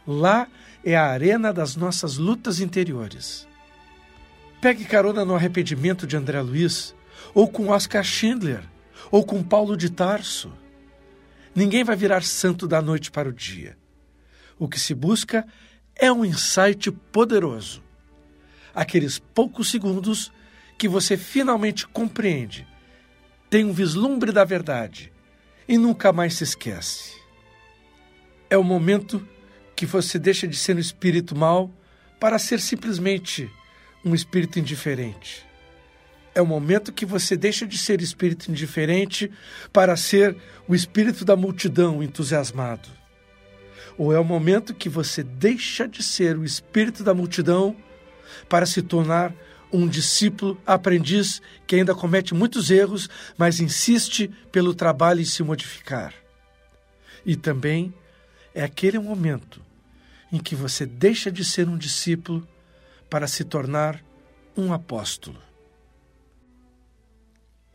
Lá 0.06 0.48
é 0.84 0.96
a 0.96 1.06
arena 1.06 1.52
das 1.52 1.76
nossas 1.76 2.16
lutas 2.16 2.60
interiores. 2.60 3.46
Pegue 4.64 4.86
carona 4.86 5.26
no 5.26 5.34
arrependimento 5.34 6.06
de 6.06 6.16
André 6.16 6.40
Luiz, 6.40 6.94
ou 7.34 7.46
com 7.46 7.68
Oscar 7.68 8.02
Schindler, 8.02 8.62
ou 9.10 9.22
com 9.22 9.42
Paulo 9.42 9.76
de 9.76 9.90
Tarso. 9.90 10.50
Ninguém 11.54 11.84
vai 11.84 11.94
virar 11.94 12.22
santo 12.22 12.66
da 12.66 12.80
noite 12.80 13.10
para 13.10 13.28
o 13.28 13.32
dia. 13.32 13.76
O 14.58 14.66
que 14.66 14.80
se 14.80 14.94
busca 14.94 15.46
é 15.94 16.10
um 16.10 16.24
insight 16.24 16.90
poderoso. 16.90 17.82
Aqueles 18.74 19.18
poucos 19.18 19.70
segundos 19.70 20.32
que 20.78 20.88
você 20.88 21.18
finalmente 21.18 21.86
compreende, 21.86 22.66
tem 23.50 23.66
um 23.66 23.72
vislumbre 23.74 24.32
da 24.32 24.44
verdade 24.44 25.12
e 25.68 25.76
nunca 25.76 26.10
mais 26.10 26.36
se 26.36 26.44
esquece. 26.44 27.12
É 28.48 28.56
o 28.56 28.64
momento 28.64 29.28
que 29.76 29.84
você 29.84 30.18
deixa 30.18 30.48
de 30.48 30.56
ser 30.56 30.74
um 30.74 30.80
espírito 30.80 31.36
mau 31.36 31.70
para 32.18 32.38
ser 32.38 32.58
simplesmente 32.58 33.52
um 34.04 34.14
espírito 34.14 34.58
indiferente. 34.58 35.44
É 36.34 36.42
o 36.42 36.46
momento 36.46 36.92
que 36.92 37.06
você 37.06 37.36
deixa 37.36 37.66
de 37.66 37.78
ser 37.78 38.02
espírito 38.02 38.50
indiferente 38.50 39.30
para 39.72 39.96
ser 39.96 40.36
o 40.66 40.74
espírito 40.74 41.24
da 41.24 41.36
multidão 41.36 42.02
entusiasmado. 42.02 42.88
Ou 43.96 44.12
é 44.12 44.18
o 44.18 44.24
momento 44.24 44.74
que 44.74 44.88
você 44.88 45.22
deixa 45.22 45.86
de 45.86 46.02
ser 46.02 46.36
o 46.36 46.44
espírito 46.44 47.04
da 47.04 47.14
multidão 47.14 47.76
para 48.48 48.66
se 48.66 48.82
tornar 48.82 49.32
um 49.72 49.88
discípulo 49.88 50.60
aprendiz 50.66 51.40
que 51.66 51.76
ainda 51.76 51.94
comete 51.94 52.34
muitos 52.34 52.70
erros, 52.70 53.08
mas 53.36 53.60
insiste 53.60 54.30
pelo 54.50 54.74
trabalho 54.74 55.20
em 55.20 55.24
se 55.24 55.42
modificar. 55.42 56.12
E 57.24 57.36
também 57.36 57.94
é 58.54 58.62
aquele 58.62 58.98
momento 58.98 59.60
em 60.32 60.38
que 60.38 60.54
você 60.54 60.84
deixa 60.84 61.30
de 61.30 61.44
ser 61.44 61.68
um 61.68 61.78
discípulo 61.78 62.46
para 63.08 63.26
se 63.26 63.44
tornar 63.44 64.02
um 64.56 64.72
apóstolo. 64.72 65.42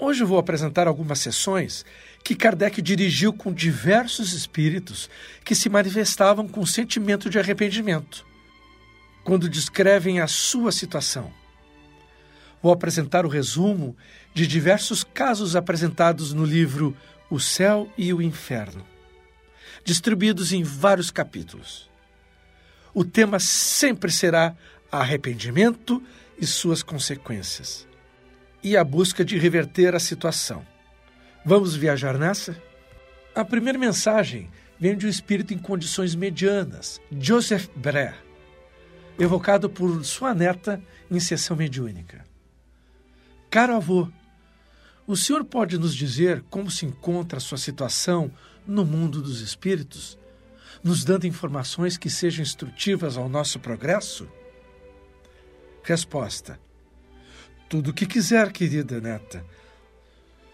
Hoje 0.01 0.23
vou 0.23 0.37
apresentar 0.37 0.87
algumas 0.87 1.19
sessões 1.19 1.85
que 2.23 2.33
Kardec 2.33 2.81
dirigiu 2.81 3.33
com 3.33 3.51
diversos 3.51 4.31
espíritos 4.31 5.09
que 5.43 5.53
se 5.53 5.67
manifestavam 5.67 6.47
com 6.47 6.65
sentimento 6.65 7.29
de 7.29 7.37
arrependimento, 7.37 8.25
quando 9.25 9.49
descrevem 9.49 10.21
a 10.21 10.27
sua 10.27 10.71
situação. 10.71 11.33
Vou 12.61 12.71
apresentar 12.71 13.25
o 13.25 13.29
resumo 13.29 13.95
de 14.33 14.47
diversos 14.47 15.03
casos 15.03 15.53
apresentados 15.55 16.31
no 16.31 16.45
livro 16.45 16.95
O 17.29 17.37
Céu 17.37 17.91
e 17.97 18.13
o 18.13 18.21
Inferno, 18.21 18.85
distribuídos 19.83 20.53
em 20.53 20.63
vários 20.63 21.11
capítulos. 21.11 21.89
o 22.93 23.03
tema 23.03 23.39
sempre 23.39 24.11
será 24.11 24.55
arrependimento 24.91 26.01
e 26.37 26.45
suas 26.45 26.81
consequências 26.83 27.87
e 28.63 28.75
a 28.75 28.83
busca 28.83 29.23
de 29.23 29.37
reverter 29.37 29.95
a 29.95 29.99
situação. 29.99 30.65
Vamos 31.45 31.75
viajar 31.75 32.17
nessa? 32.17 32.61
A 33.33 33.45
primeira 33.45 33.79
mensagem 33.79 34.49
vem 34.79 34.97
de 34.97 35.05
um 35.05 35.09
espírito 35.09 35.53
em 35.53 35.57
condições 35.57 36.15
medianas, 36.15 36.99
Joseph 37.19 37.67
Brer, 37.75 38.15
evocado 39.17 39.69
por 39.69 40.03
sua 40.03 40.33
neta 40.33 40.81
em 41.09 41.19
sessão 41.19 41.55
mediúnica. 41.55 42.25
Caro 43.49 43.75
avô, 43.75 44.09
o 45.07 45.15
senhor 45.15 45.43
pode 45.43 45.77
nos 45.77 45.95
dizer 45.95 46.43
como 46.49 46.69
se 46.69 46.85
encontra 46.85 47.37
a 47.37 47.41
sua 47.41 47.57
situação 47.57 48.31
no 48.67 48.85
mundo 48.85 49.21
dos 49.21 49.41
espíritos, 49.41 50.17
nos 50.83 51.03
dando 51.03 51.25
informações 51.25 51.97
que 51.97 52.09
sejam 52.09 52.43
instrutivas 52.43 53.17
ao 53.17 53.27
nosso 53.27 53.59
progresso? 53.59 54.29
Resposta: 55.89 56.59
Tudo 57.67 57.89
o 57.89 57.93
que 57.93 58.05
quiser, 58.05 58.51
querida 58.51 59.01
neta. 59.01 59.43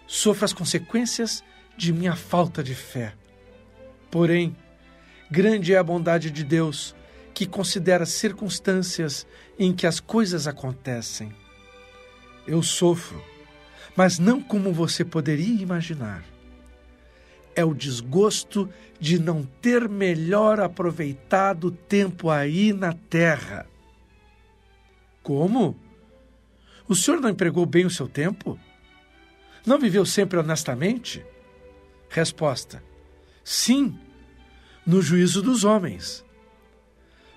Sofra 0.08 0.46
as 0.46 0.54
consequências 0.54 1.44
de 1.76 1.92
minha 1.92 2.16
falta 2.16 2.64
de 2.64 2.74
fé. 2.74 3.14
Porém, 4.10 4.56
grande 5.30 5.74
é 5.74 5.78
a 5.78 5.84
bondade 5.84 6.32
de 6.32 6.42
Deus, 6.42 6.96
que 7.34 7.46
considera 7.46 8.06
circunstâncias 8.06 9.28
em 9.60 9.74
que 9.74 9.86
as 9.86 10.00
coisas 10.00 10.48
acontecem. 10.48 11.36
Eu 12.48 12.64
sofro, 12.64 13.22
mas 13.94 14.18
não 14.18 14.40
como 14.40 14.72
você 14.72 15.04
poderia 15.04 15.62
imaginar. 15.62 16.24
É 17.54 17.66
o 17.66 17.74
desgosto 17.74 18.70
de 19.02 19.20
não 19.20 19.44
ter 19.44 19.90
melhor 19.90 20.62
aproveitado 20.62 21.66
o 21.66 21.72
tempo 21.72 22.30
aí 22.30 22.72
na 22.72 22.94
terra. 22.94 23.68
Como? 25.26 25.76
O 26.88 26.94
senhor 26.94 27.20
não 27.20 27.32
empregou 27.32 27.66
bem 27.66 27.84
o 27.84 27.90
seu 27.90 28.08
tempo? 28.08 28.60
Não 29.66 29.80
viveu 29.80 30.06
sempre 30.06 30.38
honestamente? 30.38 31.26
Resposta: 32.08 32.84
Sim, 33.44 33.98
no 34.86 35.02
juízo 35.02 35.42
dos 35.42 35.64
homens. 35.64 36.24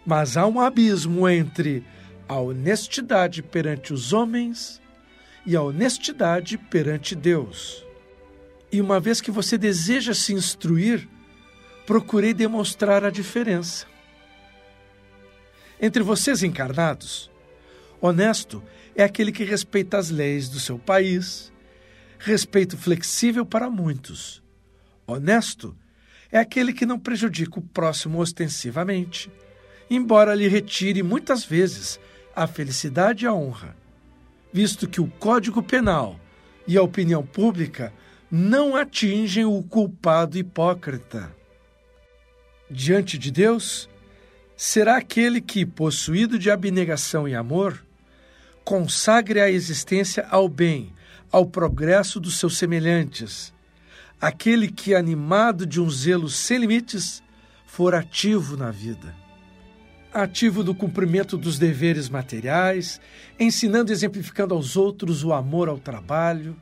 Mas 0.04 0.36
há 0.36 0.46
um 0.46 0.60
abismo 0.60 1.26
entre 1.26 1.82
a 2.28 2.38
honestidade 2.38 3.42
perante 3.42 3.94
os 3.94 4.12
homens 4.12 4.82
e 5.46 5.56
a 5.56 5.62
honestidade 5.62 6.58
perante 6.58 7.14
Deus. 7.14 7.82
E 8.70 8.82
uma 8.82 9.00
vez 9.00 9.18
que 9.22 9.30
você 9.30 9.56
deseja 9.56 10.12
se 10.12 10.34
instruir, 10.34 11.08
procurei 11.86 12.34
demonstrar 12.34 13.02
a 13.02 13.08
diferença. 13.08 13.86
Entre 15.80 16.02
vocês 16.02 16.42
encarnados, 16.42 17.27
honesto 18.00 18.62
é 18.94 19.02
aquele 19.04 19.32
que 19.32 19.44
respeita 19.44 19.98
as 19.98 20.10
leis 20.10 20.48
do 20.48 20.58
seu 20.58 20.78
país, 20.78 21.52
respeito 22.18 22.76
flexível 22.76 23.46
para 23.46 23.70
muitos. 23.70 24.42
Honesto 25.06 25.76
é 26.30 26.38
aquele 26.38 26.72
que 26.72 26.84
não 26.84 26.98
prejudica 26.98 27.58
o 27.58 27.62
próximo 27.62 28.20
ostensivamente, 28.20 29.30
embora 29.88 30.34
lhe 30.34 30.48
retire 30.48 31.02
muitas 31.02 31.44
vezes 31.44 31.98
a 32.34 32.46
felicidade 32.46 33.24
e 33.24 33.28
a 33.28 33.32
honra, 33.32 33.76
visto 34.52 34.88
que 34.88 35.00
o 35.00 35.08
Código 35.08 35.62
Penal 35.62 36.18
e 36.66 36.76
a 36.76 36.82
opinião 36.82 37.24
pública 37.24 37.92
não 38.30 38.76
atingem 38.76 39.44
o 39.44 39.62
culpado 39.62 40.36
hipócrita. 40.36 41.34
Diante 42.70 43.16
de 43.16 43.30
Deus, 43.30 43.88
será 44.54 44.98
aquele 44.98 45.40
que, 45.40 45.64
possuído 45.64 46.38
de 46.38 46.50
abnegação 46.50 47.26
e 47.26 47.34
amor, 47.34 47.82
consagre 48.68 49.40
a 49.40 49.50
existência 49.50 50.26
ao 50.30 50.46
bem, 50.46 50.92
ao 51.32 51.46
progresso 51.46 52.20
dos 52.20 52.38
seus 52.38 52.58
semelhantes, 52.58 53.50
aquele 54.20 54.68
que, 54.68 54.94
animado 54.94 55.64
de 55.64 55.80
um 55.80 55.88
zelo 55.88 56.28
sem 56.28 56.58
limites, 56.58 57.22
for 57.64 57.94
ativo 57.94 58.58
na 58.58 58.70
vida. 58.70 59.16
Ativo 60.12 60.62
do 60.62 60.74
cumprimento 60.74 61.38
dos 61.38 61.58
deveres 61.58 62.10
materiais, 62.10 63.00
ensinando 63.40 63.90
e 63.90 63.94
exemplificando 63.94 64.52
aos 64.52 64.76
outros 64.76 65.24
o 65.24 65.32
amor 65.32 65.70
ao 65.70 65.78
trabalho, 65.78 66.54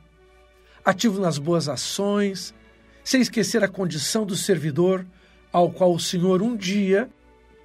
ativo 0.85 1.19
nas 1.19 1.37
boas 1.37 1.67
ações, 1.67 2.55
sem 3.03 3.19
esquecer 3.19 3.65
a 3.65 3.67
condição 3.67 4.25
do 4.25 4.37
servidor, 4.37 5.05
ao 5.51 5.69
qual 5.69 5.93
o 5.93 5.99
Senhor 5.99 6.41
um 6.41 6.55
dia 6.55 7.09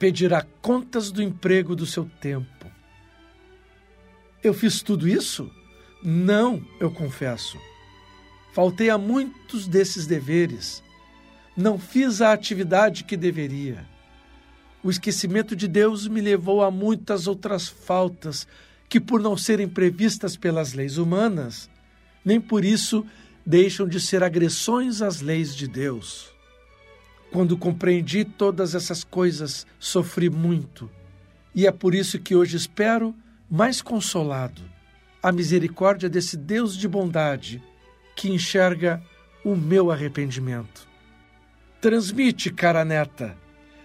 pedirá 0.01 0.45
contas 0.61 1.13
do 1.13 1.23
emprego 1.23 1.77
do 1.77 1.87
seu 1.87 2.11
tempo. 2.21 2.62
Eu 4.43 4.53
fiz 4.53 4.83
tudo 4.83 5.09
isso? 5.09 5.51
Não, 6.03 6.65
eu 6.81 6.91
confesso. 6.91 7.57
Faltei 8.53 8.91
a 8.91 8.99
muitos 8.99 9.69
desses 9.69 10.07
deveres. 10.07 10.83
Não 11.57 11.79
fiz 11.79 12.21
a 12.21 12.33
atividade 12.33 13.05
que 13.05 13.17
deveria. 13.17 13.87
O 14.83 14.91
esquecimento 14.91 15.55
de 15.55 15.69
Deus 15.69 16.09
me 16.09 16.21
levou 16.21 16.63
a 16.63 16.71
muitas 16.71 17.29
outras 17.29 17.69
faltas 17.69 18.49
que, 18.89 19.01
por 19.01 19.21
não 19.21 19.37
serem 19.37 19.69
previstas 19.69 20.37
pelas 20.37 20.73
leis 20.73 20.99
humanas, 20.99 21.71
nem 22.25 22.41
por 22.41 22.65
isso 22.65 23.07
deixam 23.47 23.87
de 23.87 24.01
ser 24.01 24.25
agressões 24.25 25.01
às 25.01 25.21
leis 25.21 25.55
de 25.55 25.69
Deus. 25.69 26.31
Quando 27.31 27.57
compreendi 27.57 28.25
todas 28.25 28.75
essas 28.75 29.05
coisas, 29.05 29.67
sofri 29.79 30.29
muito, 30.29 30.91
e 31.55 31.67
é 31.67 31.71
por 31.71 31.95
isso 31.95 32.19
que 32.19 32.35
hoje 32.35 32.57
espero, 32.57 33.15
mais 33.53 33.83
consolado, 33.83 34.63
a 35.23 35.31
misericórdia 35.31 36.09
desse 36.09 36.39
Deus 36.39 36.75
de 36.75 36.89
bondade 36.89 37.63
que 38.17 38.31
enxerga 38.31 39.03
o 39.45 39.55
meu 39.55 39.91
arrependimento. 39.91 40.89
Transmite, 41.79 42.51
cara 42.51 42.83
neta. 42.83 43.37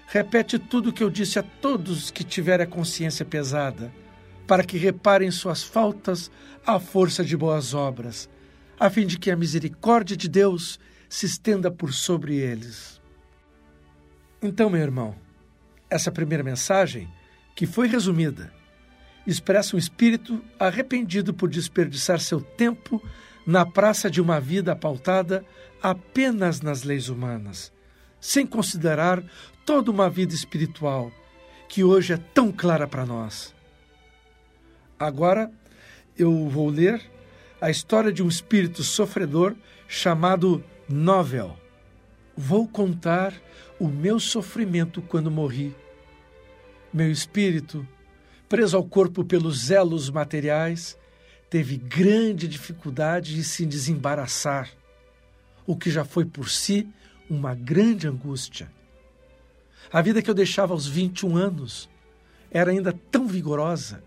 Repete 0.07 0.57
tudo 0.57 0.89
o 0.89 0.93
que 0.93 1.03
eu 1.03 1.09
disse 1.09 1.37
a 1.37 1.43
todos 1.43 2.09
que 2.09 2.23
tiverem 2.23 2.63
a 2.63 2.69
consciência 2.69 3.25
pesada, 3.25 3.91
para 4.47 4.63
que 4.63 4.77
reparem 4.77 5.29
suas 5.31 5.63
faltas 5.63 6.31
à 6.65 6.79
força 6.79 7.21
de 7.21 7.35
boas 7.35 7.73
obras, 7.73 8.29
a 8.79 8.89
fim 8.89 9.05
de 9.05 9.19
que 9.19 9.29
a 9.29 9.35
misericórdia 9.35 10.15
de 10.15 10.29
Deus 10.29 10.79
se 11.09 11.25
estenda 11.25 11.69
por 11.69 11.91
sobre 11.91 12.37
eles. 12.37 13.01
Então, 14.41 14.69
meu 14.69 14.81
irmão, 14.81 15.13
essa 15.89 16.09
primeira 16.09 16.41
mensagem, 16.41 17.05
que 17.53 17.67
foi 17.67 17.89
resumida, 17.89 18.55
expressa 19.27 19.75
um 19.75 19.79
espírito 19.79 20.41
arrependido 20.57 21.33
por 21.33 21.49
desperdiçar 21.49 22.19
seu 22.19 22.41
tempo 22.41 23.03
na 23.45 23.65
praça 23.65 24.09
de 24.09 24.21
uma 24.21 24.39
vida 24.39 24.75
pautada 24.75 25.45
apenas 25.81 26.61
nas 26.61 26.83
leis 26.83 27.09
humanas, 27.09 27.71
sem 28.19 28.47
considerar 28.47 29.23
toda 29.65 29.91
uma 29.91 30.09
vida 30.09 30.33
espiritual 30.33 31.11
que 31.67 31.83
hoje 31.83 32.13
é 32.13 32.17
tão 32.17 32.51
clara 32.51 32.87
para 32.87 33.05
nós. 33.05 33.53
Agora 34.97 35.51
eu 36.17 36.47
vou 36.47 36.69
ler 36.69 37.01
a 37.59 37.69
história 37.69 38.11
de 38.11 38.23
um 38.23 38.27
espírito 38.27 38.83
sofredor 38.83 39.55
chamado 39.87 40.63
Novel. 40.87 41.57
Vou 42.35 42.67
contar 42.67 43.33
o 43.79 43.87
meu 43.87 44.19
sofrimento 44.19 45.01
quando 45.01 45.29
morri. 45.29 45.75
Meu 46.93 47.11
espírito, 47.11 47.87
preso 48.47 48.77
ao 48.77 48.83
corpo 48.83 49.23
pelos 49.23 49.69
elos 49.71 50.09
materiais, 50.09 50.97
teve 51.49 51.77
grande 51.77 52.47
dificuldade 52.47 53.35
de 53.35 53.43
se 53.43 53.65
desembaraçar, 53.65 54.69
o 55.65 55.75
que 55.75 55.91
já 55.91 56.05
foi 56.05 56.25
por 56.25 56.49
si 56.49 56.87
uma 57.29 57.53
grande 57.53 58.07
angústia. 58.07 58.71
A 59.91 60.01
vida 60.01 60.21
que 60.21 60.29
eu 60.29 60.33
deixava 60.33 60.73
aos 60.73 60.87
21 60.87 61.35
anos 61.35 61.89
era 62.51 62.71
ainda 62.71 62.93
tão 63.11 63.27
vigorosa 63.27 64.03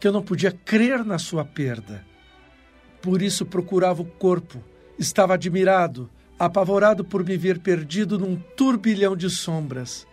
que 0.00 0.06
eu 0.06 0.12
não 0.12 0.22
podia 0.22 0.52
crer 0.52 1.04
na 1.04 1.18
sua 1.18 1.44
perda. 1.44 2.04
Por 3.00 3.22
isso 3.22 3.44
procurava 3.44 4.02
o 4.02 4.06
corpo, 4.06 4.62
estava 4.98 5.34
admirado, 5.34 6.10
apavorado 6.38 7.04
por 7.04 7.24
me 7.24 7.36
ver 7.36 7.58
perdido 7.58 8.18
num 8.18 8.36
turbilhão 8.36 9.16
de 9.16 9.28
sombras. 9.30 10.06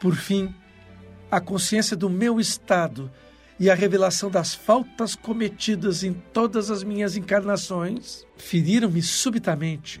Por 0.00 0.14
fim, 0.14 0.54
a 1.30 1.40
consciência 1.40 1.96
do 1.96 2.08
meu 2.08 2.40
estado 2.40 3.10
e 3.60 3.68
a 3.68 3.74
revelação 3.74 4.30
das 4.30 4.54
faltas 4.54 5.14
cometidas 5.14 6.04
em 6.04 6.12
todas 6.12 6.70
as 6.70 6.82
minhas 6.82 7.16
encarnações 7.16 8.24
feriram-me 8.36 9.02
subitamente, 9.02 10.00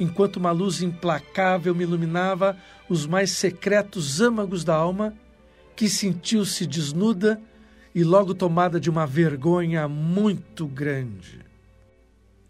enquanto 0.00 0.36
uma 0.36 0.50
luz 0.50 0.82
implacável 0.82 1.74
me 1.74 1.84
iluminava 1.84 2.56
os 2.88 3.06
mais 3.06 3.30
secretos 3.30 4.20
âmagos 4.20 4.64
da 4.64 4.74
alma, 4.74 5.14
que 5.74 5.88
sentiu-se 5.88 6.66
desnuda 6.66 7.40
e 7.94 8.02
logo 8.02 8.34
tomada 8.34 8.80
de 8.80 8.90
uma 8.90 9.06
vergonha 9.06 9.86
muito 9.86 10.66
grande. 10.66 11.40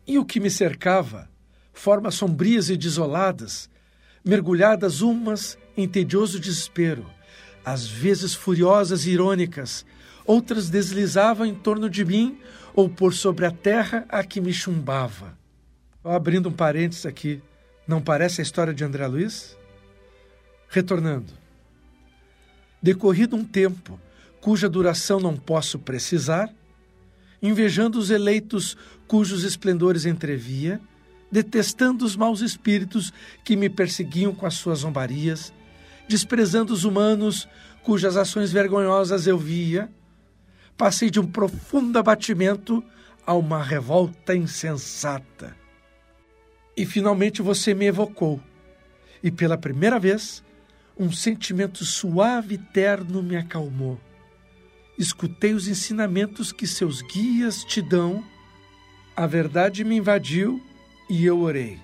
E 0.06 0.18
o 0.18 0.24
que 0.24 0.38
me 0.38 0.50
cercava, 0.50 1.28
formas 1.72 2.14
sombrias 2.14 2.70
e 2.70 2.76
desoladas, 2.76 3.68
mergulhadas 4.24 5.00
umas 5.00 5.58
em 5.76 5.88
tedioso 5.88 6.38
desespero, 6.38 7.15
às 7.66 7.84
vezes 7.88 8.32
furiosas 8.32 9.06
e 9.06 9.10
irônicas, 9.10 9.84
outras 10.24 10.70
deslizavam 10.70 11.44
em 11.44 11.52
torno 11.52 11.90
de 11.90 12.04
mim 12.04 12.38
ou 12.72 12.88
por 12.88 13.12
sobre 13.12 13.44
a 13.44 13.50
terra 13.50 14.06
a 14.08 14.22
que 14.22 14.40
me 14.40 14.52
chumbava. 14.52 15.36
Abrindo 16.04 16.48
um 16.48 16.52
parênteses 16.52 17.04
aqui, 17.04 17.42
não 17.84 18.00
parece 18.00 18.40
a 18.40 18.44
história 18.44 18.72
de 18.72 18.84
André 18.84 19.04
Luiz? 19.08 19.58
Retornando. 20.68 21.32
Decorrido 22.80 23.34
um 23.34 23.44
tempo, 23.44 23.98
cuja 24.40 24.68
duração 24.68 25.18
não 25.18 25.36
posso 25.36 25.76
precisar, 25.76 26.48
invejando 27.42 27.98
os 27.98 28.10
eleitos 28.10 28.76
cujos 29.08 29.42
esplendores 29.42 30.06
entrevia, 30.06 30.80
detestando 31.32 32.04
os 32.04 32.14
maus 32.14 32.42
espíritos 32.42 33.12
que 33.44 33.56
me 33.56 33.68
perseguiam 33.68 34.32
com 34.32 34.46
as 34.46 34.54
suas 34.54 34.80
zombarias, 34.80 35.52
desprezando 36.08 36.72
os 36.72 36.84
humanos 36.84 37.48
cujas 37.82 38.16
ações 38.16 38.52
vergonhosas 38.52 39.26
eu 39.26 39.38
via, 39.38 39.90
passei 40.76 41.10
de 41.10 41.20
um 41.20 41.26
profundo 41.26 41.98
abatimento 41.98 42.82
a 43.26 43.34
uma 43.34 43.62
revolta 43.62 44.34
insensata. 44.34 45.56
E 46.76 46.84
finalmente 46.84 47.42
você 47.42 47.74
me 47.74 47.86
evocou, 47.86 48.40
e 49.22 49.30
pela 49.30 49.56
primeira 49.56 49.98
vez, 49.98 50.44
um 50.98 51.10
sentimento 51.12 51.84
suave 51.84 52.54
e 52.54 52.58
terno 52.58 53.22
me 53.22 53.36
acalmou. 53.36 54.00
Escutei 54.98 55.52
os 55.52 55.68
ensinamentos 55.68 56.52
que 56.52 56.66
seus 56.66 57.02
guias 57.02 57.64
te 57.64 57.82
dão, 57.82 58.24
a 59.14 59.26
verdade 59.26 59.84
me 59.84 59.96
invadiu 59.96 60.62
e 61.08 61.24
eu 61.24 61.40
orei. 61.40 61.78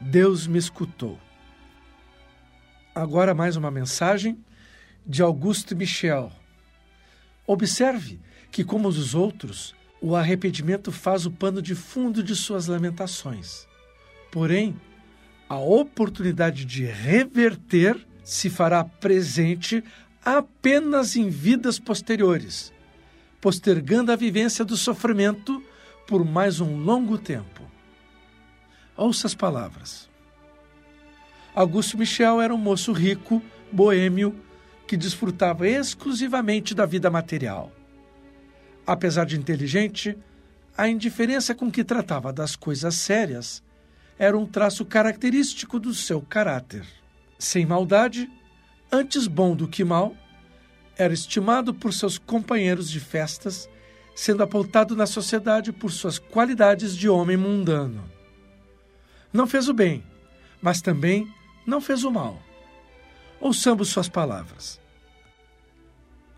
Deus 0.00 0.46
me 0.46 0.58
escutou. 0.58 1.18
Agora 2.98 3.32
mais 3.32 3.54
uma 3.54 3.70
mensagem 3.70 4.44
de 5.06 5.22
Augusto 5.22 5.76
Michel. 5.76 6.32
Observe 7.46 8.18
que, 8.50 8.64
como 8.64 8.88
os 8.88 9.14
outros, 9.14 9.72
o 10.00 10.16
arrependimento 10.16 10.90
faz 10.90 11.24
o 11.24 11.30
pano 11.30 11.62
de 11.62 11.76
fundo 11.76 12.24
de 12.24 12.34
suas 12.34 12.66
lamentações. 12.66 13.68
Porém, 14.32 14.76
a 15.48 15.56
oportunidade 15.60 16.64
de 16.64 16.86
reverter 16.86 18.04
se 18.24 18.50
fará 18.50 18.82
presente 18.82 19.84
apenas 20.24 21.14
em 21.14 21.28
vidas 21.28 21.78
posteriores, 21.78 22.72
postergando 23.40 24.10
a 24.10 24.16
vivência 24.16 24.64
do 24.64 24.76
sofrimento 24.76 25.62
por 26.04 26.24
mais 26.24 26.58
um 26.58 26.76
longo 26.76 27.16
tempo. 27.16 27.62
Ouça 28.96 29.28
as 29.28 29.36
palavras. 29.36 30.07
Augusto 31.54 31.98
Michel 31.98 32.40
era 32.40 32.54
um 32.54 32.58
moço 32.58 32.92
rico, 32.92 33.42
boêmio, 33.72 34.34
que 34.86 34.96
desfrutava 34.96 35.68
exclusivamente 35.68 36.74
da 36.74 36.86
vida 36.86 37.10
material. 37.10 37.72
Apesar 38.86 39.26
de 39.26 39.38
inteligente, 39.38 40.16
a 40.76 40.88
indiferença 40.88 41.54
com 41.54 41.70
que 41.70 41.84
tratava 41.84 42.32
das 42.32 42.56
coisas 42.56 42.94
sérias 42.94 43.62
era 44.18 44.36
um 44.36 44.46
traço 44.46 44.84
característico 44.84 45.78
do 45.78 45.92
seu 45.92 46.22
caráter. 46.22 46.86
Sem 47.38 47.66
maldade, 47.66 48.30
antes 48.90 49.26
bom 49.26 49.54
do 49.54 49.68
que 49.68 49.84
mal, 49.84 50.16
era 50.96 51.12
estimado 51.12 51.74
por 51.74 51.92
seus 51.92 52.18
companheiros 52.18 52.90
de 52.90 52.98
festas, 52.98 53.68
sendo 54.14 54.42
apontado 54.42 54.96
na 54.96 55.06
sociedade 55.06 55.72
por 55.72 55.92
suas 55.92 56.18
qualidades 56.18 56.96
de 56.96 57.08
homem 57.08 57.36
mundano. 57.36 58.04
Não 59.32 59.46
fez 59.46 59.68
o 59.68 59.74
bem, 59.74 60.02
mas 60.60 60.80
também 60.80 61.32
não 61.68 61.82
fez 61.82 62.02
o 62.02 62.10
mal. 62.10 62.40
Ouçamos 63.38 63.90
suas 63.90 64.08
palavras. 64.08 64.80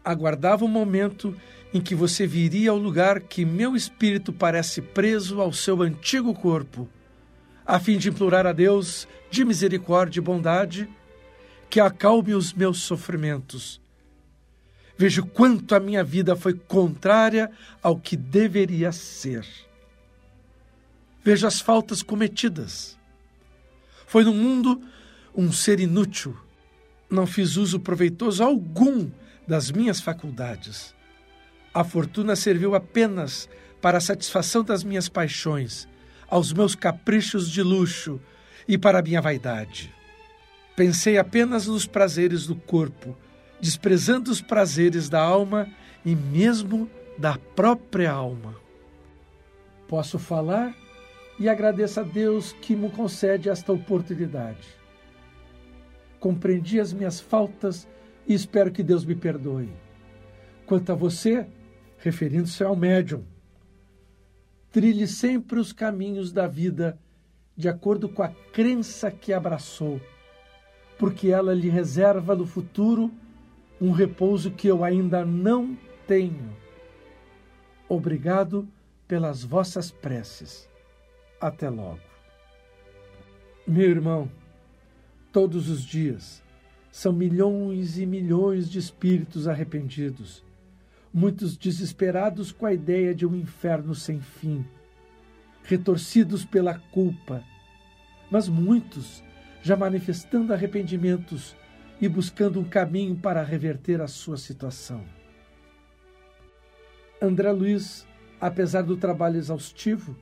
Aguardava 0.04 0.64
o 0.64 0.68
momento 0.68 1.36
em 1.72 1.80
que 1.80 1.94
você 1.94 2.26
viria 2.26 2.72
ao 2.72 2.76
lugar 2.76 3.20
que 3.20 3.44
meu 3.44 3.76
espírito 3.76 4.32
parece 4.32 4.82
preso 4.82 5.40
ao 5.40 5.52
seu 5.52 5.82
antigo 5.82 6.34
corpo, 6.34 6.88
a 7.64 7.78
fim 7.78 7.96
de 7.96 8.08
implorar 8.08 8.44
a 8.44 8.52
Deus, 8.52 9.06
de 9.30 9.44
misericórdia 9.44 10.18
e 10.18 10.22
bondade, 10.22 10.88
que 11.70 11.78
acalme 11.78 12.34
os 12.34 12.52
meus 12.52 12.80
sofrimentos. 12.80 13.80
Vejo 14.98 15.24
quanto 15.24 15.76
a 15.76 15.80
minha 15.80 16.02
vida 16.02 16.34
foi 16.34 16.54
contrária 16.54 17.52
ao 17.80 17.96
que 17.96 18.16
deveria 18.16 18.90
ser. 18.90 19.46
Vejo 21.22 21.46
as 21.46 21.60
faltas 21.60 22.02
cometidas. 22.02 22.98
Foi 24.06 24.24
no 24.24 24.34
mundo 24.34 24.82
um 25.34 25.52
ser 25.52 25.80
inútil. 25.80 26.36
Não 27.08 27.26
fiz 27.26 27.56
uso 27.56 27.80
proveitoso 27.80 28.42
algum 28.42 29.10
das 29.46 29.70
minhas 29.70 30.00
faculdades. 30.00 30.94
A 31.72 31.84
fortuna 31.84 32.36
serviu 32.36 32.74
apenas 32.74 33.48
para 33.80 33.98
a 33.98 34.00
satisfação 34.00 34.62
das 34.62 34.84
minhas 34.84 35.08
paixões, 35.08 35.88
aos 36.28 36.52
meus 36.52 36.74
caprichos 36.74 37.50
de 37.50 37.62
luxo 37.62 38.20
e 38.68 38.76
para 38.76 38.98
a 38.98 39.02
minha 39.02 39.20
vaidade. 39.20 39.92
Pensei 40.76 41.18
apenas 41.18 41.66
nos 41.66 41.86
prazeres 41.86 42.46
do 42.46 42.54
corpo, 42.54 43.16
desprezando 43.60 44.30
os 44.30 44.40
prazeres 44.40 45.08
da 45.08 45.20
alma 45.20 45.68
e 46.04 46.14
mesmo 46.14 46.88
da 47.18 47.36
própria 47.36 48.12
alma. 48.12 48.54
Posso 49.88 50.18
falar 50.18 50.74
e 51.38 51.48
agradeço 51.48 52.00
a 52.00 52.02
Deus 52.02 52.52
que 52.60 52.76
me 52.76 52.90
concede 52.90 53.48
esta 53.48 53.72
oportunidade 53.72 54.79
compreendi 56.20 56.78
as 56.78 56.92
minhas 56.92 57.18
faltas 57.18 57.88
e 58.28 58.34
espero 58.34 58.70
que 58.70 58.82
Deus 58.82 59.04
me 59.04 59.16
perdoe. 59.16 59.72
Quanto 60.66 60.92
a 60.92 60.94
você, 60.94 61.46
referindo-se 61.98 62.62
ao 62.62 62.76
médium, 62.76 63.24
trilhe 64.70 65.06
sempre 65.08 65.58
os 65.58 65.72
caminhos 65.72 66.30
da 66.30 66.46
vida 66.46 66.96
de 67.56 67.68
acordo 67.68 68.08
com 68.08 68.22
a 68.22 68.28
crença 68.28 69.10
que 69.10 69.32
abraçou, 69.32 70.00
porque 70.98 71.28
ela 71.28 71.52
lhe 71.52 71.68
reserva 71.68 72.36
no 72.36 72.46
futuro 72.46 73.10
um 73.80 73.90
repouso 73.90 74.50
que 74.50 74.68
eu 74.68 74.84
ainda 74.84 75.24
não 75.24 75.76
tenho. 76.06 76.54
Obrigado 77.88 78.68
pelas 79.08 79.42
vossas 79.42 79.90
preces. 79.90 80.68
Até 81.40 81.68
logo. 81.68 81.98
Meu 83.66 83.90
irmão, 83.90 84.30
todos 85.32 85.68
os 85.68 85.82
dias. 85.82 86.42
São 86.90 87.12
milhões 87.12 87.98
e 87.98 88.06
milhões 88.06 88.68
de 88.68 88.78
espíritos 88.78 89.46
arrependidos, 89.46 90.44
muitos 91.12 91.56
desesperados 91.56 92.50
com 92.50 92.66
a 92.66 92.72
ideia 92.72 93.14
de 93.14 93.24
um 93.24 93.34
inferno 93.34 93.94
sem 93.94 94.20
fim, 94.20 94.64
retorcidos 95.62 96.44
pela 96.44 96.78
culpa, 96.78 97.44
mas 98.30 98.48
muitos 98.48 99.22
já 99.62 99.76
manifestando 99.76 100.52
arrependimentos 100.52 101.54
e 102.00 102.08
buscando 102.08 102.58
um 102.58 102.64
caminho 102.64 103.14
para 103.14 103.42
reverter 103.42 104.00
a 104.00 104.08
sua 104.08 104.36
situação. 104.36 105.04
André 107.22 107.52
Luiz, 107.52 108.06
apesar 108.40 108.82
do 108.82 108.96
trabalho 108.96 109.36
exaustivo, 109.36 110.16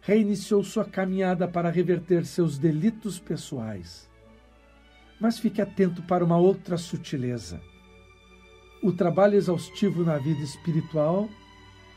reiniciou 0.00 0.62
sua 0.62 0.84
caminhada 0.84 1.48
para 1.48 1.70
reverter 1.70 2.26
seus 2.26 2.58
delitos 2.58 3.18
pessoais. 3.18 4.12
Mas 5.20 5.38
fique 5.38 5.60
atento 5.60 6.02
para 6.02 6.24
uma 6.24 6.36
outra 6.36 6.76
sutileza. 6.76 7.60
O 8.82 8.92
trabalho 8.92 9.36
exaustivo 9.36 10.04
na 10.04 10.18
vida 10.18 10.42
espiritual 10.42 11.28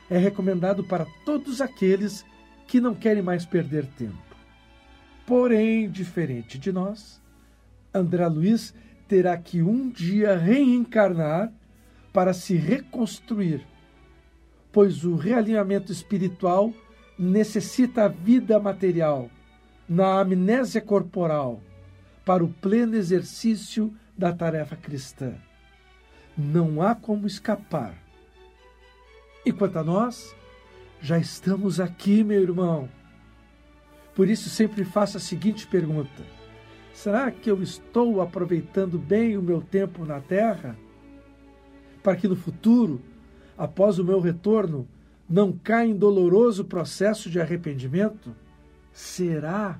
é 0.09 0.17
recomendado 0.17 0.83
para 0.83 1.05
todos 1.25 1.59
aqueles 1.59 2.25
que 2.67 2.79
não 2.79 2.95
querem 2.95 3.21
mais 3.21 3.45
perder 3.45 3.85
tempo. 3.85 4.17
Porém, 5.25 5.89
diferente 5.89 6.57
de 6.57 6.71
nós, 6.71 7.21
André 7.93 8.25
Luiz 8.27 8.73
terá 9.07 9.37
que 9.37 9.61
um 9.61 9.89
dia 9.89 10.37
reencarnar 10.37 11.51
para 12.13 12.33
se 12.33 12.55
reconstruir, 12.55 13.65
pois 14.71 15.03
o 15.03 15.15
realinhamento 15.15 15.91
espiritual 15.91 16.73
necessita 17.17 18.05
a 18.05 18.07
vida 18.07 18.59
material, 18.59 19.29
na 19.87 20.19
amnésia 20.19 20.81
corporal, 20.81 21.61
para 22.27 22.43
o 22.43 22.49
pleno 22.49 22.97
exercício 22.97 23.95
da 24.17 24.33
tarefa 24.33 24.75
cristã. 24.75 25.33
Não 26.37 26.81
há 26.81 26.93
como 26.93 27.25
escapar. 27.25 27.97
E 29.45 29.53
quanto 29.53 29.79
a 29.79 29.83
nós, 29.83 30.35
já 31.01 31.17
estamos 31.17 31.79
aqui, 31.79 32.25
meu 32.25 32.41
irmão. 32.41 32.89
Por 34.13 34.27
isso, 34.27 34.49
sempre 34.49 34.83
faço 34.83 35.15
a 35.15 35.21
seguinte 35.21 35.65
pergunta: 35.67 36.21
será 36.93 37.31
que 37.31 37.49
eu 37.49 37.63
estou 37.63 38.19
aproveitando 38.19 38.99
bem 38.99 39.37
o 39.37 39.41
meu 39.41 39.61
tempo 39.61 40.03
na 40.03 40.19
Terra? 40.19 40.77
Para 42.03 42.17
que 42.17 42.27
no 42.27 42.35
futuro, 42.35 43.01
após 43.57 43.99
o 43.99 44.03
meu 44.03 44.19
retorno, 44.19 44.85
não 45.29 45.53
caia 45.53 45.87
em 45.87 45.95
doloroso 45.95 46.65
processo 46.65 47.29
de 47.29 47.39
arrependimento? 47.39 48.35
Será? 48.91 49.79